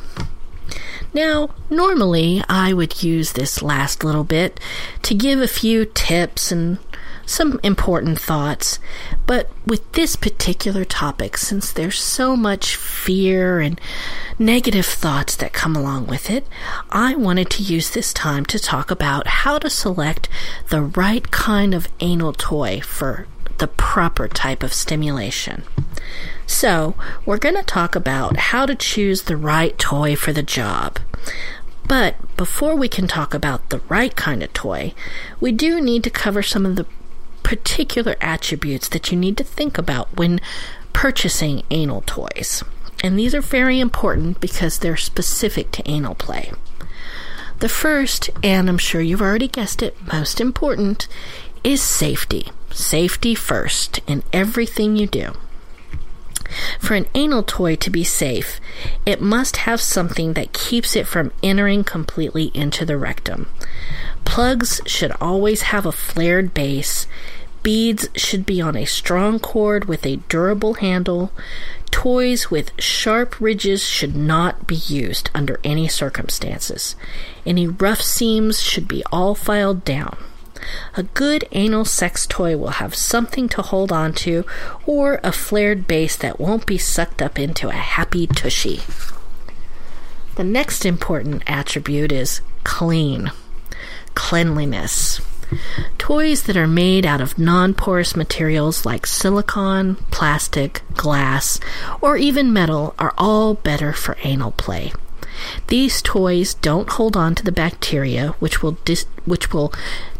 [1.13, 4.59] Now, normally I would use this last little bit
[5.03, 6.80] to give a few tips and
[7.26, 8.80] some important thoughts,
[9.26, 13.80] but with this particular topic, since there's so much fear and
[14.38, 16.45] negative thoughts that come along with it,
[16.89, 20.30] I wanted to use this time to talk about how to select
[20.69, 25.63] the right kind of anal toy for the proper type of stimulation.
[26.45, 26.95] So,
[27.26, 30.99] we're going to talk about how to choose the right toy for the job.
[31.88, 34.93] But before we can talk about the right kind of toy,
[35.39, 36.86] we do need to cover some of the
[37.44, 40.41] particular attributes that you need to think about when
[40.94, 42.64] purchasing anal toys.
[43.04, 46.52] And these are very important because they're specific to anal play.
[47.60, 51.08] The first, and I'm sure you've already guessed it, most important,
[51.64, 52.48] is safety.
[52.72, 55.34] Safety first in everything you do.
[56.80, 58.60] For an anal toy to be safe,
[59.06, 63.50] it must have something that keeps it from entering completely into the rectum.
[64.26, 67.08] Plugs should always have a flared base.
[67.62, 71.32] Beads should be on a strong cord with a durable handle.
[71.91, 76.96] Toys with sharp ridges should not be used under any circumstances.
[77.46, 80.18] Any rough seams should be all filed down.
[80.95, 84.45] A good anal sex toy will have something to hold on to
[84.86, 88.82] or a flared base that won't be sucked up into a happy tushy.
[90.36, 93.32] The next important attribute is clean.
[94.16, 95.22] Cleanliness.
[95.97, 101.59] Toys that are made out of non porous materials like silicone, plastic, glass,
[102.01, 104.91] or even metal are all better for anal play.
[105.68, 109.74] These toys don't hold on to the bacteria, which will dis- which will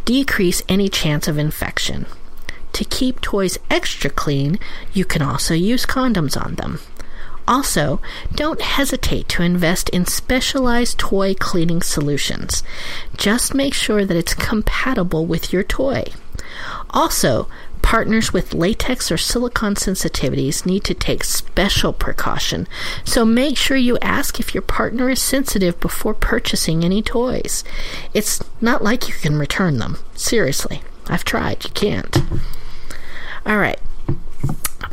[0.06, 2.06] decrease any chance of infection.
[2.74, 4.58] To keep toys extra clean,
[4.94, 6.80] you can also use condoms on them.
[7.48, 8.00] Also,
[8.34, 12.64] don't hesitate to invest in specialized toy cleaning solutions.
[13.18, 16.06] Just make sure that it's compatible with your toy.
[16.92, 17.48] Also,
[17.84, 22.68] partners with latex or silicone sensitivities need to take special precaution,
[23.04, 27.64] so make sure you ask if your partner is sensitive before purchasing any toys.
[28.16, 30.00] It's not like you can return them.
[30.16, 32.18] Seriously, I've tried, you can't.
[33.46, 33.80] All right,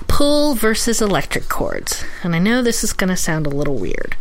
[0.09, 2.05] pull versus electric cords.
[2.23, 4.17] And I know this is going to sound a little weird.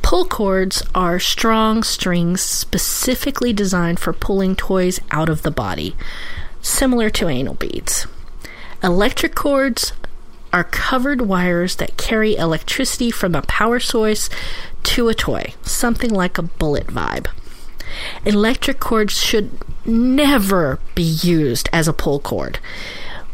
[0.00, 5.96] Pull cords are strong strings specifically designed for pulling toys out of the body,
[6.62, 8.06] similar to anal beads.
[8.82, 9.92] Electric cords
[10.52, 14.30] are covered wires that carry electricity from a power source
[14.82, 17.26] to a toy, something like a bullet vibe.
[18.24, 19.50] Electric cords should
[19.86, 22.58] never be used as a pull cord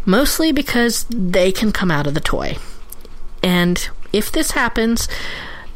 [0.08, 2.56] mostly because they can come out of the toy.
[3.42, 5.06] And if this happens,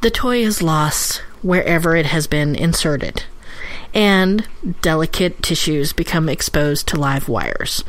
[0.01, 3.25] the toy is lost wherever it has been inserted,
[3.95, 4.47] and
[4.81, 7.85] delicate tissues become exposed to live wires.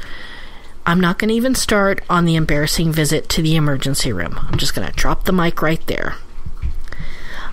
[0.86, 4.38] I'm not going to even start on the embarrassing visit to the emergency room.
[4.38, 6.16] I'm just going to drop the mic right there.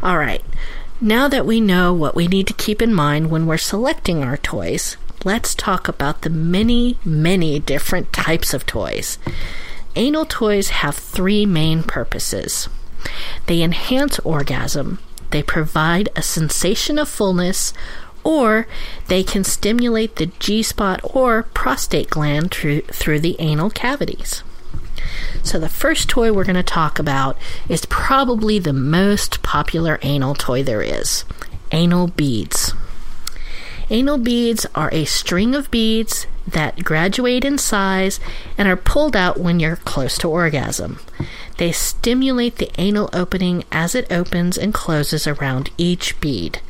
[0.03, 0.45] All right,
[1.01, 4.37] now that we know what we need to keep in mind when we're selecting our
[4.37, 9.19] toys, let's talk about the many, many different types of toys.
[9.95, 12.69] Anal toys have three main purposes
[13.47, 14.99] they enhance orgasm,
[15.31, 17.73] they provide a sensation of fullness,
[18.25, 18.67] or
[19.09, 24.43] they can stimulate the G spot or prostate gland through, through the anal cavities.
[25.43, 27.37] So, the first toy we're going to talk about
[27.69, 31.25] is probably the most popular anal toy there is
[31.73, 32.75] anal beads.
[33.89, 38.21] Anal beads are a string of beads that graduate in size
[38.57, 41.01] and are pulled out when you're close to orgasm.
[41.61, 46.63] They stimulate the anal opening as it opens and closes around each bead.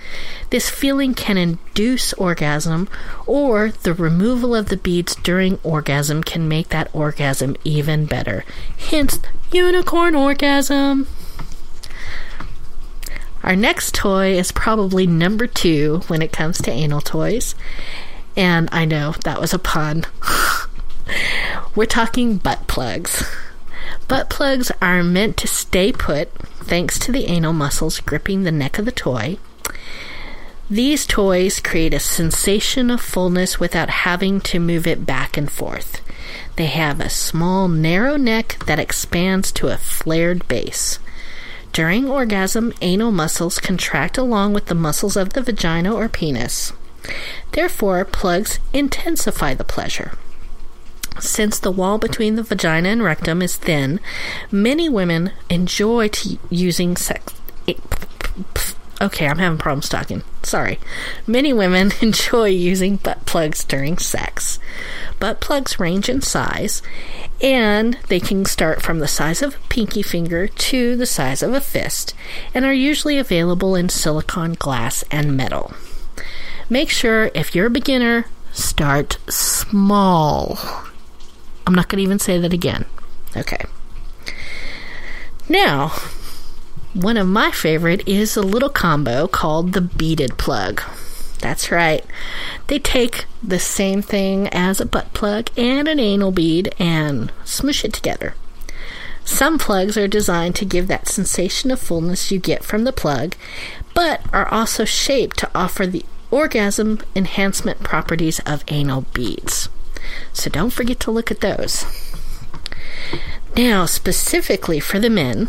[0.51, 2.89] This feeling can induce orgasm,
[3.25, 8.45] or the removal of the beads during orgasm can make that orgasm even better.
[8.79, 9.21] Hence,
[9.53, 11.07] unicorn orgasm.
[13.45, 17.55] Our next toy is probably number two when it comes to anal toys.
[18.37, 20.05] And I know that was a pun.
[21.77, 23.25] We're talking butt plugs.
[24.09, 26.33] Butt plugs are meant to stay put
[26.65, 29.39] thanks to the anal muscles gripping the neck of the toy.
[30.69, 36.01] These toys create a sensation of fullness without having to move it back and forth.
[36.55, 41.01] They have a small, narrow neck that expands to a flared base.
[41.73, 46.73] During orgasm, anal muscles contract along with the muscles of the vagina or penis.
[47.53, 50.13] Therefore, plugs intensify the pleasure.
[51.19, 54.01] Since the wall between the vagina and rectum is thin,
[54.51, 57.35] many women enjoy t- using sex.
[57.69, 57.75] Eh,
[59.01, 60.23] okay, I'm having problems talking.
[60.43, 60.79] Sorry.
[61.27, 64.59] Many women enjoy using butt plugs during sex.
[65.19, 66.83] Butt plugs range in size,
[67.43, 71.53] and they can start from the size of a pinky finger to the size of
[71.53, 72.15] a fist,
[72.55, 75.75] and are usually available in silicone, glass, and metal.
[76.71, 80.59] Make sure if you're a beginner, start small.
[81.67, 82.85] I'm not going to even say that again.
[83.37, 83.65] Okay.
[85.49, 85.93] Now,
[86.95, 90.83] one of my favorite is a little combo called the beaded plug.
[91.39, 92.05] That's right.
[92.67, 97.85] They take the same thing as a butt plug and an anal bead and smush
[97.85, 98.35] it together.
[99.25, 103.37] Some plugs are designed to give that sensation of fullness you get from the plug,
[103.95, 109.69] but are also shaped to offer the orgasm enhancement properties of anal beads.
[110.33, 111.85] So don't forget to look at those.
[113.57, 115.49] Now, specifically for the men,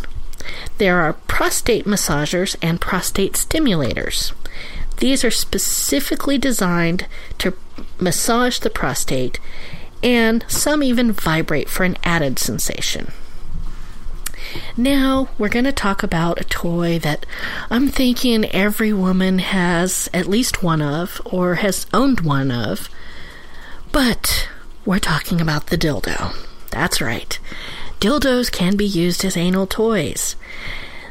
[0.77, 4.33] there are prostate massagers and prostate stimulators.
[4.97, 7.07] These are specifically designed
[7.39, 7.53] to
[7.99, 9.39] massage the prostate,
[10.03, 13.11] and some even vibrate for an added sensation.
[14.75, 17.25] Now, we're going to talk about a toy that
[17.69, 22.89] I'm thinking every woman has at least one of or has owned one of.
[23.91, 24.47] But
[24.85, 26.35] we're talking about the dildo.
[26.69, 27.37] That's right.
[27.99, 30.35] Dildos can be used as anal toys.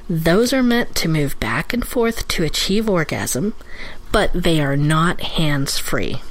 [0.08, 3.54] Those are meant to move back and forth to achieve orgasm,
[4.10, 6.22] but they are not hands free.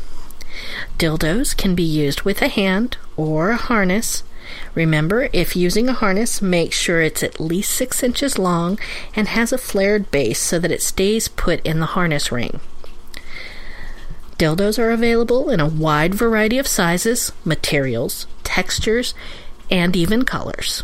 [0.97, 4.23] Dildos can be used with a hand or a harness.
[4.73, 8.79] Remember, if using a harness, make sure it's at least 6 inches long
[9.15, 12.59] and has a flared base so that it stays put in the harness ring.
[14.39, 19.13] Dildos are available in a wide variety of sizes, materials, textures,
[19.69, 20.83] and even colors.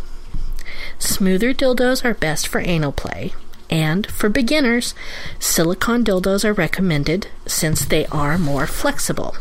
[1.00, 3.34] Smoother dildos are best for anal play,
[3.70, 4.94] and for beginners,
[5.40, 9.38] silicone dildos are recommended since they are more flexible.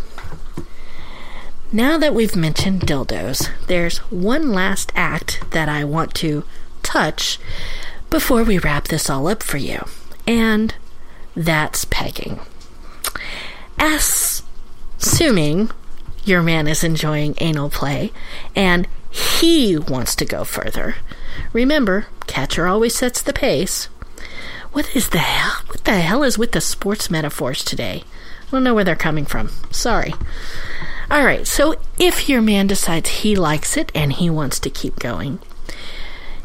[1.72, 6.44] Now that we've mentioned dildos, there's one last act that I want to
[6.84, 7.40] touch
[8.10, 9.84] before we wrap this all up for you,
[10.24, 10.72] and
[11.34, 12.38] that's pegging.
[13.78, 15.70] Assuming
[16.24, 18.12] your man is enjoying anal play
[18.56, 20.96] and he wants to go further.
[21.52, 23.86] Remember, catcher always sets the pace.
[24.72, 25.62] What is the hell?
[25.68, 28.02] What the hell is with the sports metaphors today?
[28.48, 29.50] I don't know where they're coming from.
[29.70, 30.14] Sorry.
[31.10, 34.98] All right, so if your man decides he likes it and he wants to keep
[34.98, 35.38] going,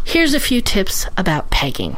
[0.04, 1.98] here's a few tips about pegging.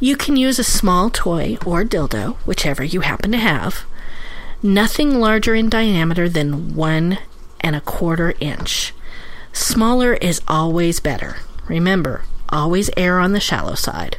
[0.00, 3.84] You can use a small toy or dildo, whichever you happen to have,
[4.62, 7.18] nothing larger in diameter than one
[7.60, 8.92] and a quarter inch.
[9.52, 11.36] Smaller is always better.
[11.68, 14.16] Remember, always err on the shallow side.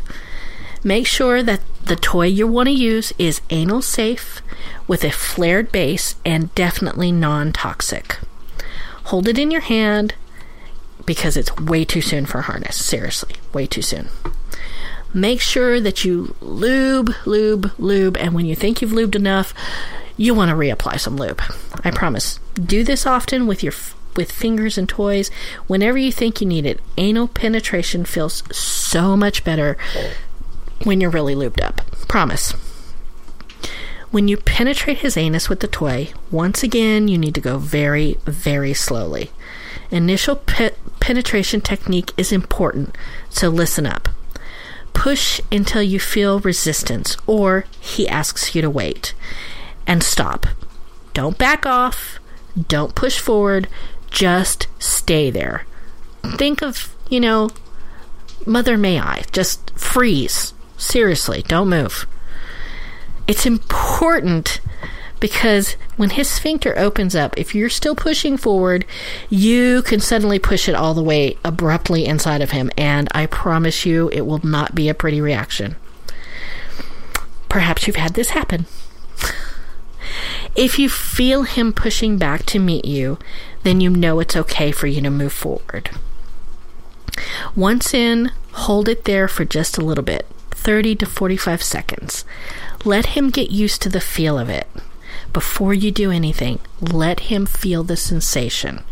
[0.84, 4.42] Make sure that the toy you want to use is anal safe
[4.88, 8.18] with a flared base and definitely non toxic.
[9.06, 10.16] Hold it in your hand
[11.06, 12.84] because it's way too soon for a harness.
[12.84, 14.08] Seriously, way too soon.
[15.16, 19.54] Make sure that you lube, lube, lube, and when you think you've lubed enough,
[20.18, 21.42] you want to reapply some lube.
[21.86, 22.42] I promise.
[22.54, 23.72] Do this often with your
[24.18, 25.32] with fingers and toys
[25.68, 26.82] whenever you think you need it.
[26.98, 29.78] Anal penetration feels so much better
[30.84, 31.80] when you're really lubed up.
[32.10, 32.52] Promise.
[34.12, 38.18] When you penetrate his anus with the toy, once again, you need to go very,
[38.26, 39.32] very slowly.
[39.92, 42.98] Initial pe- penetration technique is important,
[43.30, 44.10] so listen up.
[44.96, 49.14] Push until you feel resistance, or he asks you to wait.
[49.86, 50.48] And stop.
[51.14, 52.20] Don't back off.
[52.68, 53.68] Don't push forward.
[54.10, 55.66] Just stay there.
[56.38, 57.52] Think of, you know,
[58.48, 59.26] Mother May I.
[59.32, 60.54] Just freeze.
[60.78, 62.08] Seriously, don't move.
[63.28, 64.60] It's important
[65.20, 68.86] because when his sphincter opens up, if you're still pushing forward,
[69.30, 73.86] you can suddenly push it all the way abruptly inside of him, and I promise
[73.86, 75.76] you it will not be a pretty reaction.
[77.50, 78.66] Perhaps you've had this happen.
[80.56, 83.18] if you feel him pushing back to meet you,
[83.64, 85.90] then you know it's okay for you to move forward.
[87.56, 92.26] Once in, hold it there for just a little bit 30 to 45 seconds.
[92.84, 94.68] Let him get used to the feel of it.
[95.34, 98.84] Before you do anything, let him feel the sensation.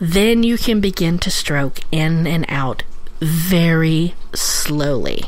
[0.00, 2.84] Then you can begin to stroke in and out
[3.20, 5.24] very slowly.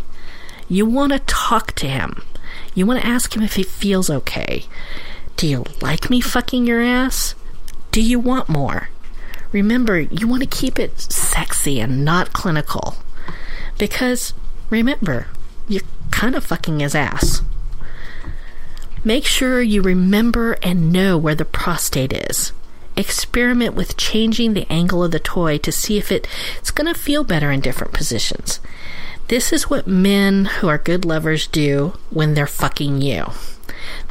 [0.69, 2.23] You want to talk to him.
[2.75, 4.65] You want to ask him if he feels okay.
[5.37, 7.35] Do you like me fucking your ass?
[7.91, 8.89] Do you want more?
[9.51, 12.97] Remember, you want to keep it sexy and not clinical.
[13.77, 14.33] Because,
[14.71, 15.27] remember,
[15.69, 17.43] you're kind of fucking his ass.
[19.05, 22.53] Make sure you remember and know where the prostate is.
[22.97, 26.29] Experiment with changing the angle of the toy to see if it,
[26.59, 28.61] it's going to feel better in different positions.
[29.27, 33.27] This is what men who are good lovers do when they're fucking you.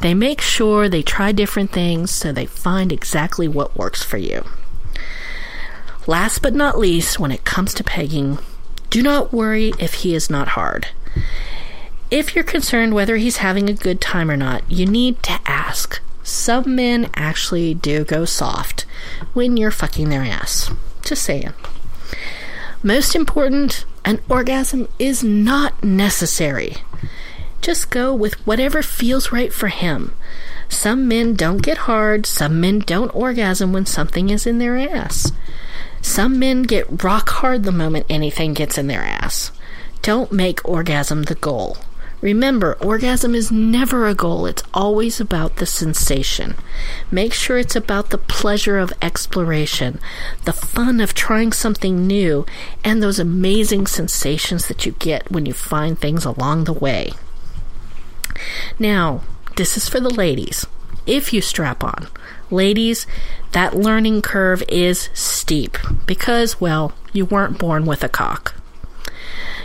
[0.00, 4.44] They make sure they try different things so they find exactly what works for you.
[6.06, 8.38] Last but not least, when it comes to pegging,
[8.90, 10.88] do not worry if he is not hard.
[12.12, 15.98] If you're concerned whether he's having a good time or not, you need to ask.
[16.22, 18.82] Some men actually do go soft
[19.32, 20.70] when you're fucking their ass.
[21.02, 21.54] Just saying.
[22.82, 26.76] Most important, an orgasm is not necessary.
[27.62, 30.14] Just go with whatever feels right for him.
[30.68, 35.32] Some men don't get hard, some men don't orgasm when something is in their ass.
[36.02, 39.50] Some men get rock hard the moment anything gets in their ass.
[40.02, 41.78] Don't make orgasm the goal.
[42.22, 46.54] Remember, orgasm is never a goal, it's always about the sensation.
[47.10, 49.98] Make sure it's about the pleasure of exploration,
[50.44, 52.46] the fun of trying something new,
[52.84, 57.12] and those amazing sensations that you get when you find things along the way.
[58.78, 59.22] Now,
[59.56, 60.64] this is for the ladies.
[61.04, 62.06] If you strap on,
[62.52, 63.04] ladies,
[63.50, 68.61] that learning curve is steep because, well, you weren't born with a cock.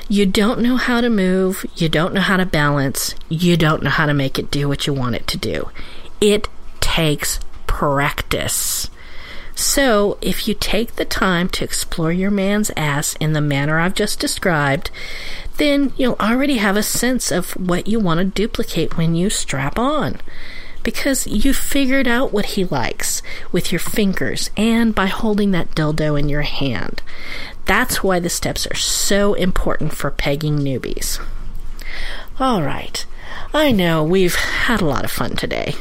[0.09, 3.89] You don't know how to move, you don't know how to balance, you don't know
[3.89, 5.69] how to make it do what you want it to do.
[6.21, 6.47] It
[6.79, 8.89] takes practice.
[9.53, 13.95] So, if you take the time to explore your man's ass in the manner I've
[13.95, 14.91] just described,
[15.57, 19.77] then you'll already have a sense of what you want to duplicate when you strap
[19.77, 20.21] on.
[20.83, 26.17] Because you figured out what he likes with your fingers and by holding that dildo
[26.17, 27.01] in your hand.
[27.67, 31.19] That's why the steps are so important for pegging newbies.
[32.39, 33.05] All right,
[33.53, 35.75] I know we've had a lot of fun today.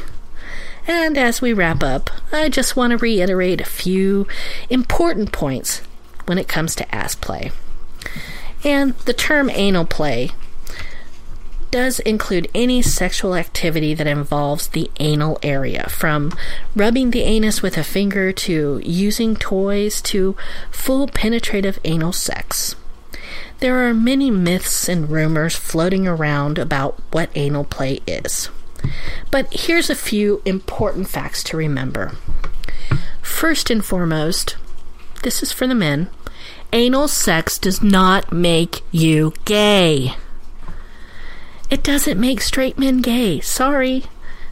[0.85, 4.27] And as we wrap up, I just want to reiterate a few
[4.69, 5.81] important points
[6.25, 7.51] when it comes to ass play.
[8.63, 10.31] And the term anal play
[11.71, 16.31] does include any sexual activity that involves the anal area, from
[16.75, 20.35] rubbing the anus with a finger to using toys to
[20.71, 22.75] full penetrative anal sex.
[23.59, 28.49] There are many myths and rumors floating around about what anal play is.
[29.31, 32.13] But here's a few important facts to remember.
[33.21, 34.55] First and foremost,
[35.23, 36.09] this is for the men
[36.73, 40.13] anal sex does not make you gay.
[41.69, 43.39] It doesn't make straight men gay.
[43.41, 44.05] Sorry.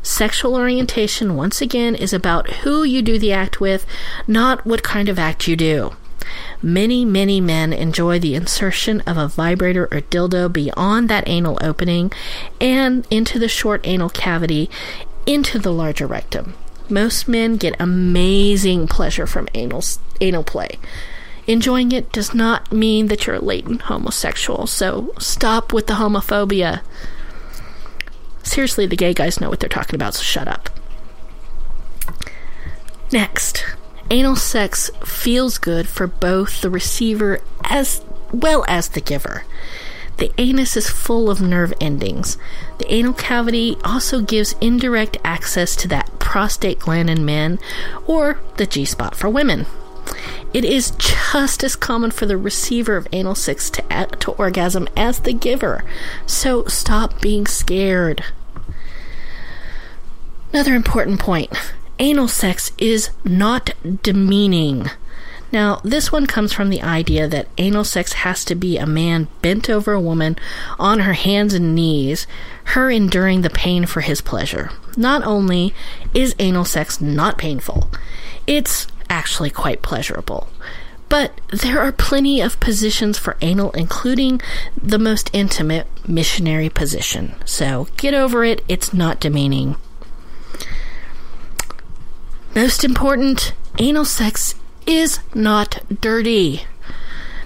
[0.03, 3.86] Sexual orientation, once again, is about who you do the act with,
[4.28, 5.95] not what kind of act you do.
[6.61, 12.11] Many, many men enjoy the insertion of a vibrator or dildo beyond that anal opening
[12.59, 14.70] and into the short anal cavity
[15.26, 16.53] into the larger rectum.
[16.89, 19.84] Most men get amazing pleasure from anal,
[20.22, 20.78] anal play.
[21.48, 26.82] Enjoying it does not mean that you're a latent homosexual, so stop with the homophobia.
[28.41, 30.70] Seriously, the gay guys know what they're talking about, so shut up.
[33.12, 33.64] Next,
[34.10, 39.43] anal sex feels good for both the receiver as well as the giver.
[40.18, 42.38] The anus is full of nerve endings.
[42.78, 47.60] The anal cavity also gives indirect access to that prostate gland in men
[48.08, 49.66] or the G spot for women.
[50.56, 55.20] It is just as common for the receiver of anal sex to, to orgasm as
[55.20, 55.84] the giver.
[56.26, 58.24] So stop being scared.
[60.53, 61.51] Another important point
[61.99, 64.89] anal sex is not demeaning.
[65.51, 69.28] Now, this one comes from the idea that anal sex has to be a man
[69.41, 70.38] bent over a woman
[70.80, 72.28] on her hands and knees,
[72.64, 74.72] her enduring the pain for his pleasure.
[74.95, 75.74] Not only
[76.14, 77.89] is anal sex not painful,
[78.47, 80.47] it's actually quite pleasurable.
[81.08, 84.41] But there are plenty of positions for anal, including
[84.82, 87.36] the most intimate missionary position.
[87.45, 89.76] So get over it, it's not demeaning.
[92.56, 94.56] Most important, anal sex
[94.88, 96.64] is not dirty.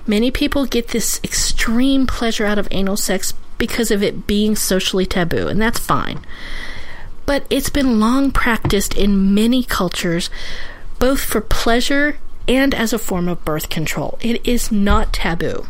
[0.05, 5.05] Many people get this extreme pleasure out of anal sex because of it being socially
[5.05, 6.26] taboo, and that's fine.
[7.26, 10.30] But it's been long practiced in many cultures
[11.00, 14.18] both for pleasure and as a form of birth control.
[14.22, 15.68] It is not taboo.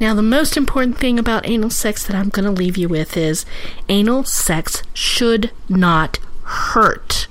[0.00, 3.16] Now, the most important thing about anal sex that I'm going to leave you with
[3.16, 3.46] is
[3.88, 7.28] anal sex should not hurt.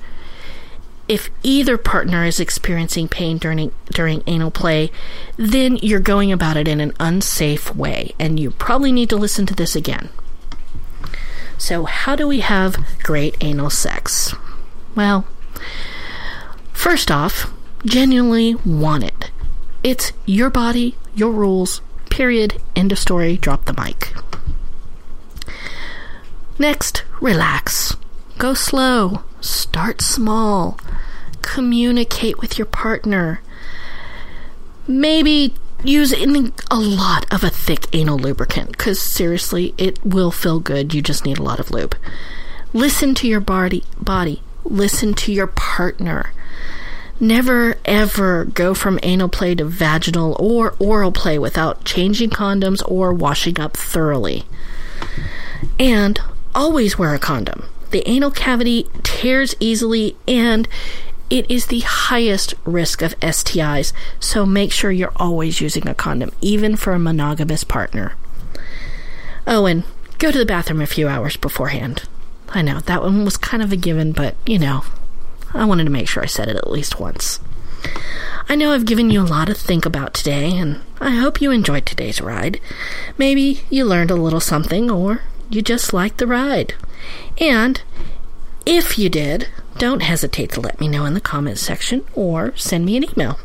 [1.09, 4.91] If either partner is experiencing pain during, during anal play,
[5.35, 9.45] then you're going about it in an unsafe way, and you probably need to listen
[9.47, 10.09] to this again.
[11.57, 14.33] So, how do we have great anal sex?
[14.95, 15.27] Well,
[16.73, 17.51] First off,
[17.85, 19.31] genuinely want it.
[19.83, 24.13] It's your body, your rules, period, end of story, drop the mic.
[26.59, 27.95] Next, relax.
[28.37, 29.23] Go slow.
[29.41, 30.79] Start small.
[31.41, 33.41] Communicate with your partner.
[34.87, 40.59] Maybe use any, a lot of a thick anal lubricant because seriously, it will feel
[40.59, 40.93] good.
[40.93, 41.97] You just need a lot of lube.
[42.71, 43.83] Listen to your body.
[43.99, 44.41] Body.
[44.63, 46.31] Listen to your partner.
[47.19, 53.13] Never ever go from anal play to vaginal or oral play without changing condoms or
[53.13, 54.43] washing up thoroughly.
[55.79, 56.19] And
[56.55, 57.65] always wear a condom.
[57.91, 60.67] The anal cavity tears easily and
[61.29, 66.31] it is the highest risk of STIs, so make sure you're always using a condom,
[66.41, 68.15] even for a monogamous partner.
[69.47, 69.83] And
[70.19, 72.03] go to the bathroom a few hours beforehand.
[72.53, 74.83] I know, that one was kind of a given, but you know,
[75.53, 77.39] I wanted to make sure I said it at least once.
[78.47, 81.51] I know I've given you a lot to think about today, and I hope you
[81.51, 82.59] enjoyed today's ride.
[83.17, 86.75] Maybe you learned a little something, or you just liked the ride.
[87.39, 87.81] And
[88.65, 89.47] if you did,
[89.77, 93.39] don't hesitate to let me know in the comments section or send me an email.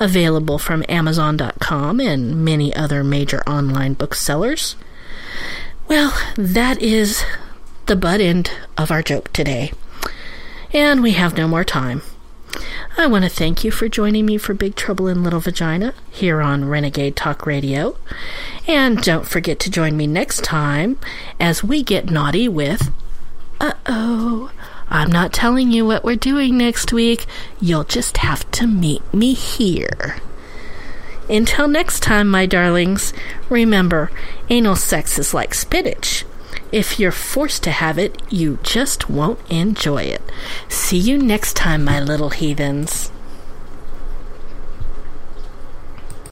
[0.00, 4.74] available from Amazon.com and many other major online booksellers.
[5.88, 7.24] Well, that is
[7.86, 9.72] the butt end of our joke today.
[10.72, 12.02] And we have no more time.
[12.98, 16.40] I want to thank you for joining me for Big Trouble in Little Vagina here
[16.40, 17.96] on Renegade Talk Radio.
[18.66, 20.98] And don't forget to join me next time
[21.38, 22.90] as we get naughty with
[23.60, 24.50] uh oh.
[24.88, 27.26] I'm not telling you what we're doing next week.
[27.60, 30.18] You'll just have to meet me here.
[31.28, 33.12] Until next time, my darlings,
[33.50, 34.10] remember
[34.48, 36.24] anal sex is like spinach.
[36.72, 40.22] If you're forced to have it, you just won't enjoy it.
[40.68, 43.10] See you next time, my little heathens.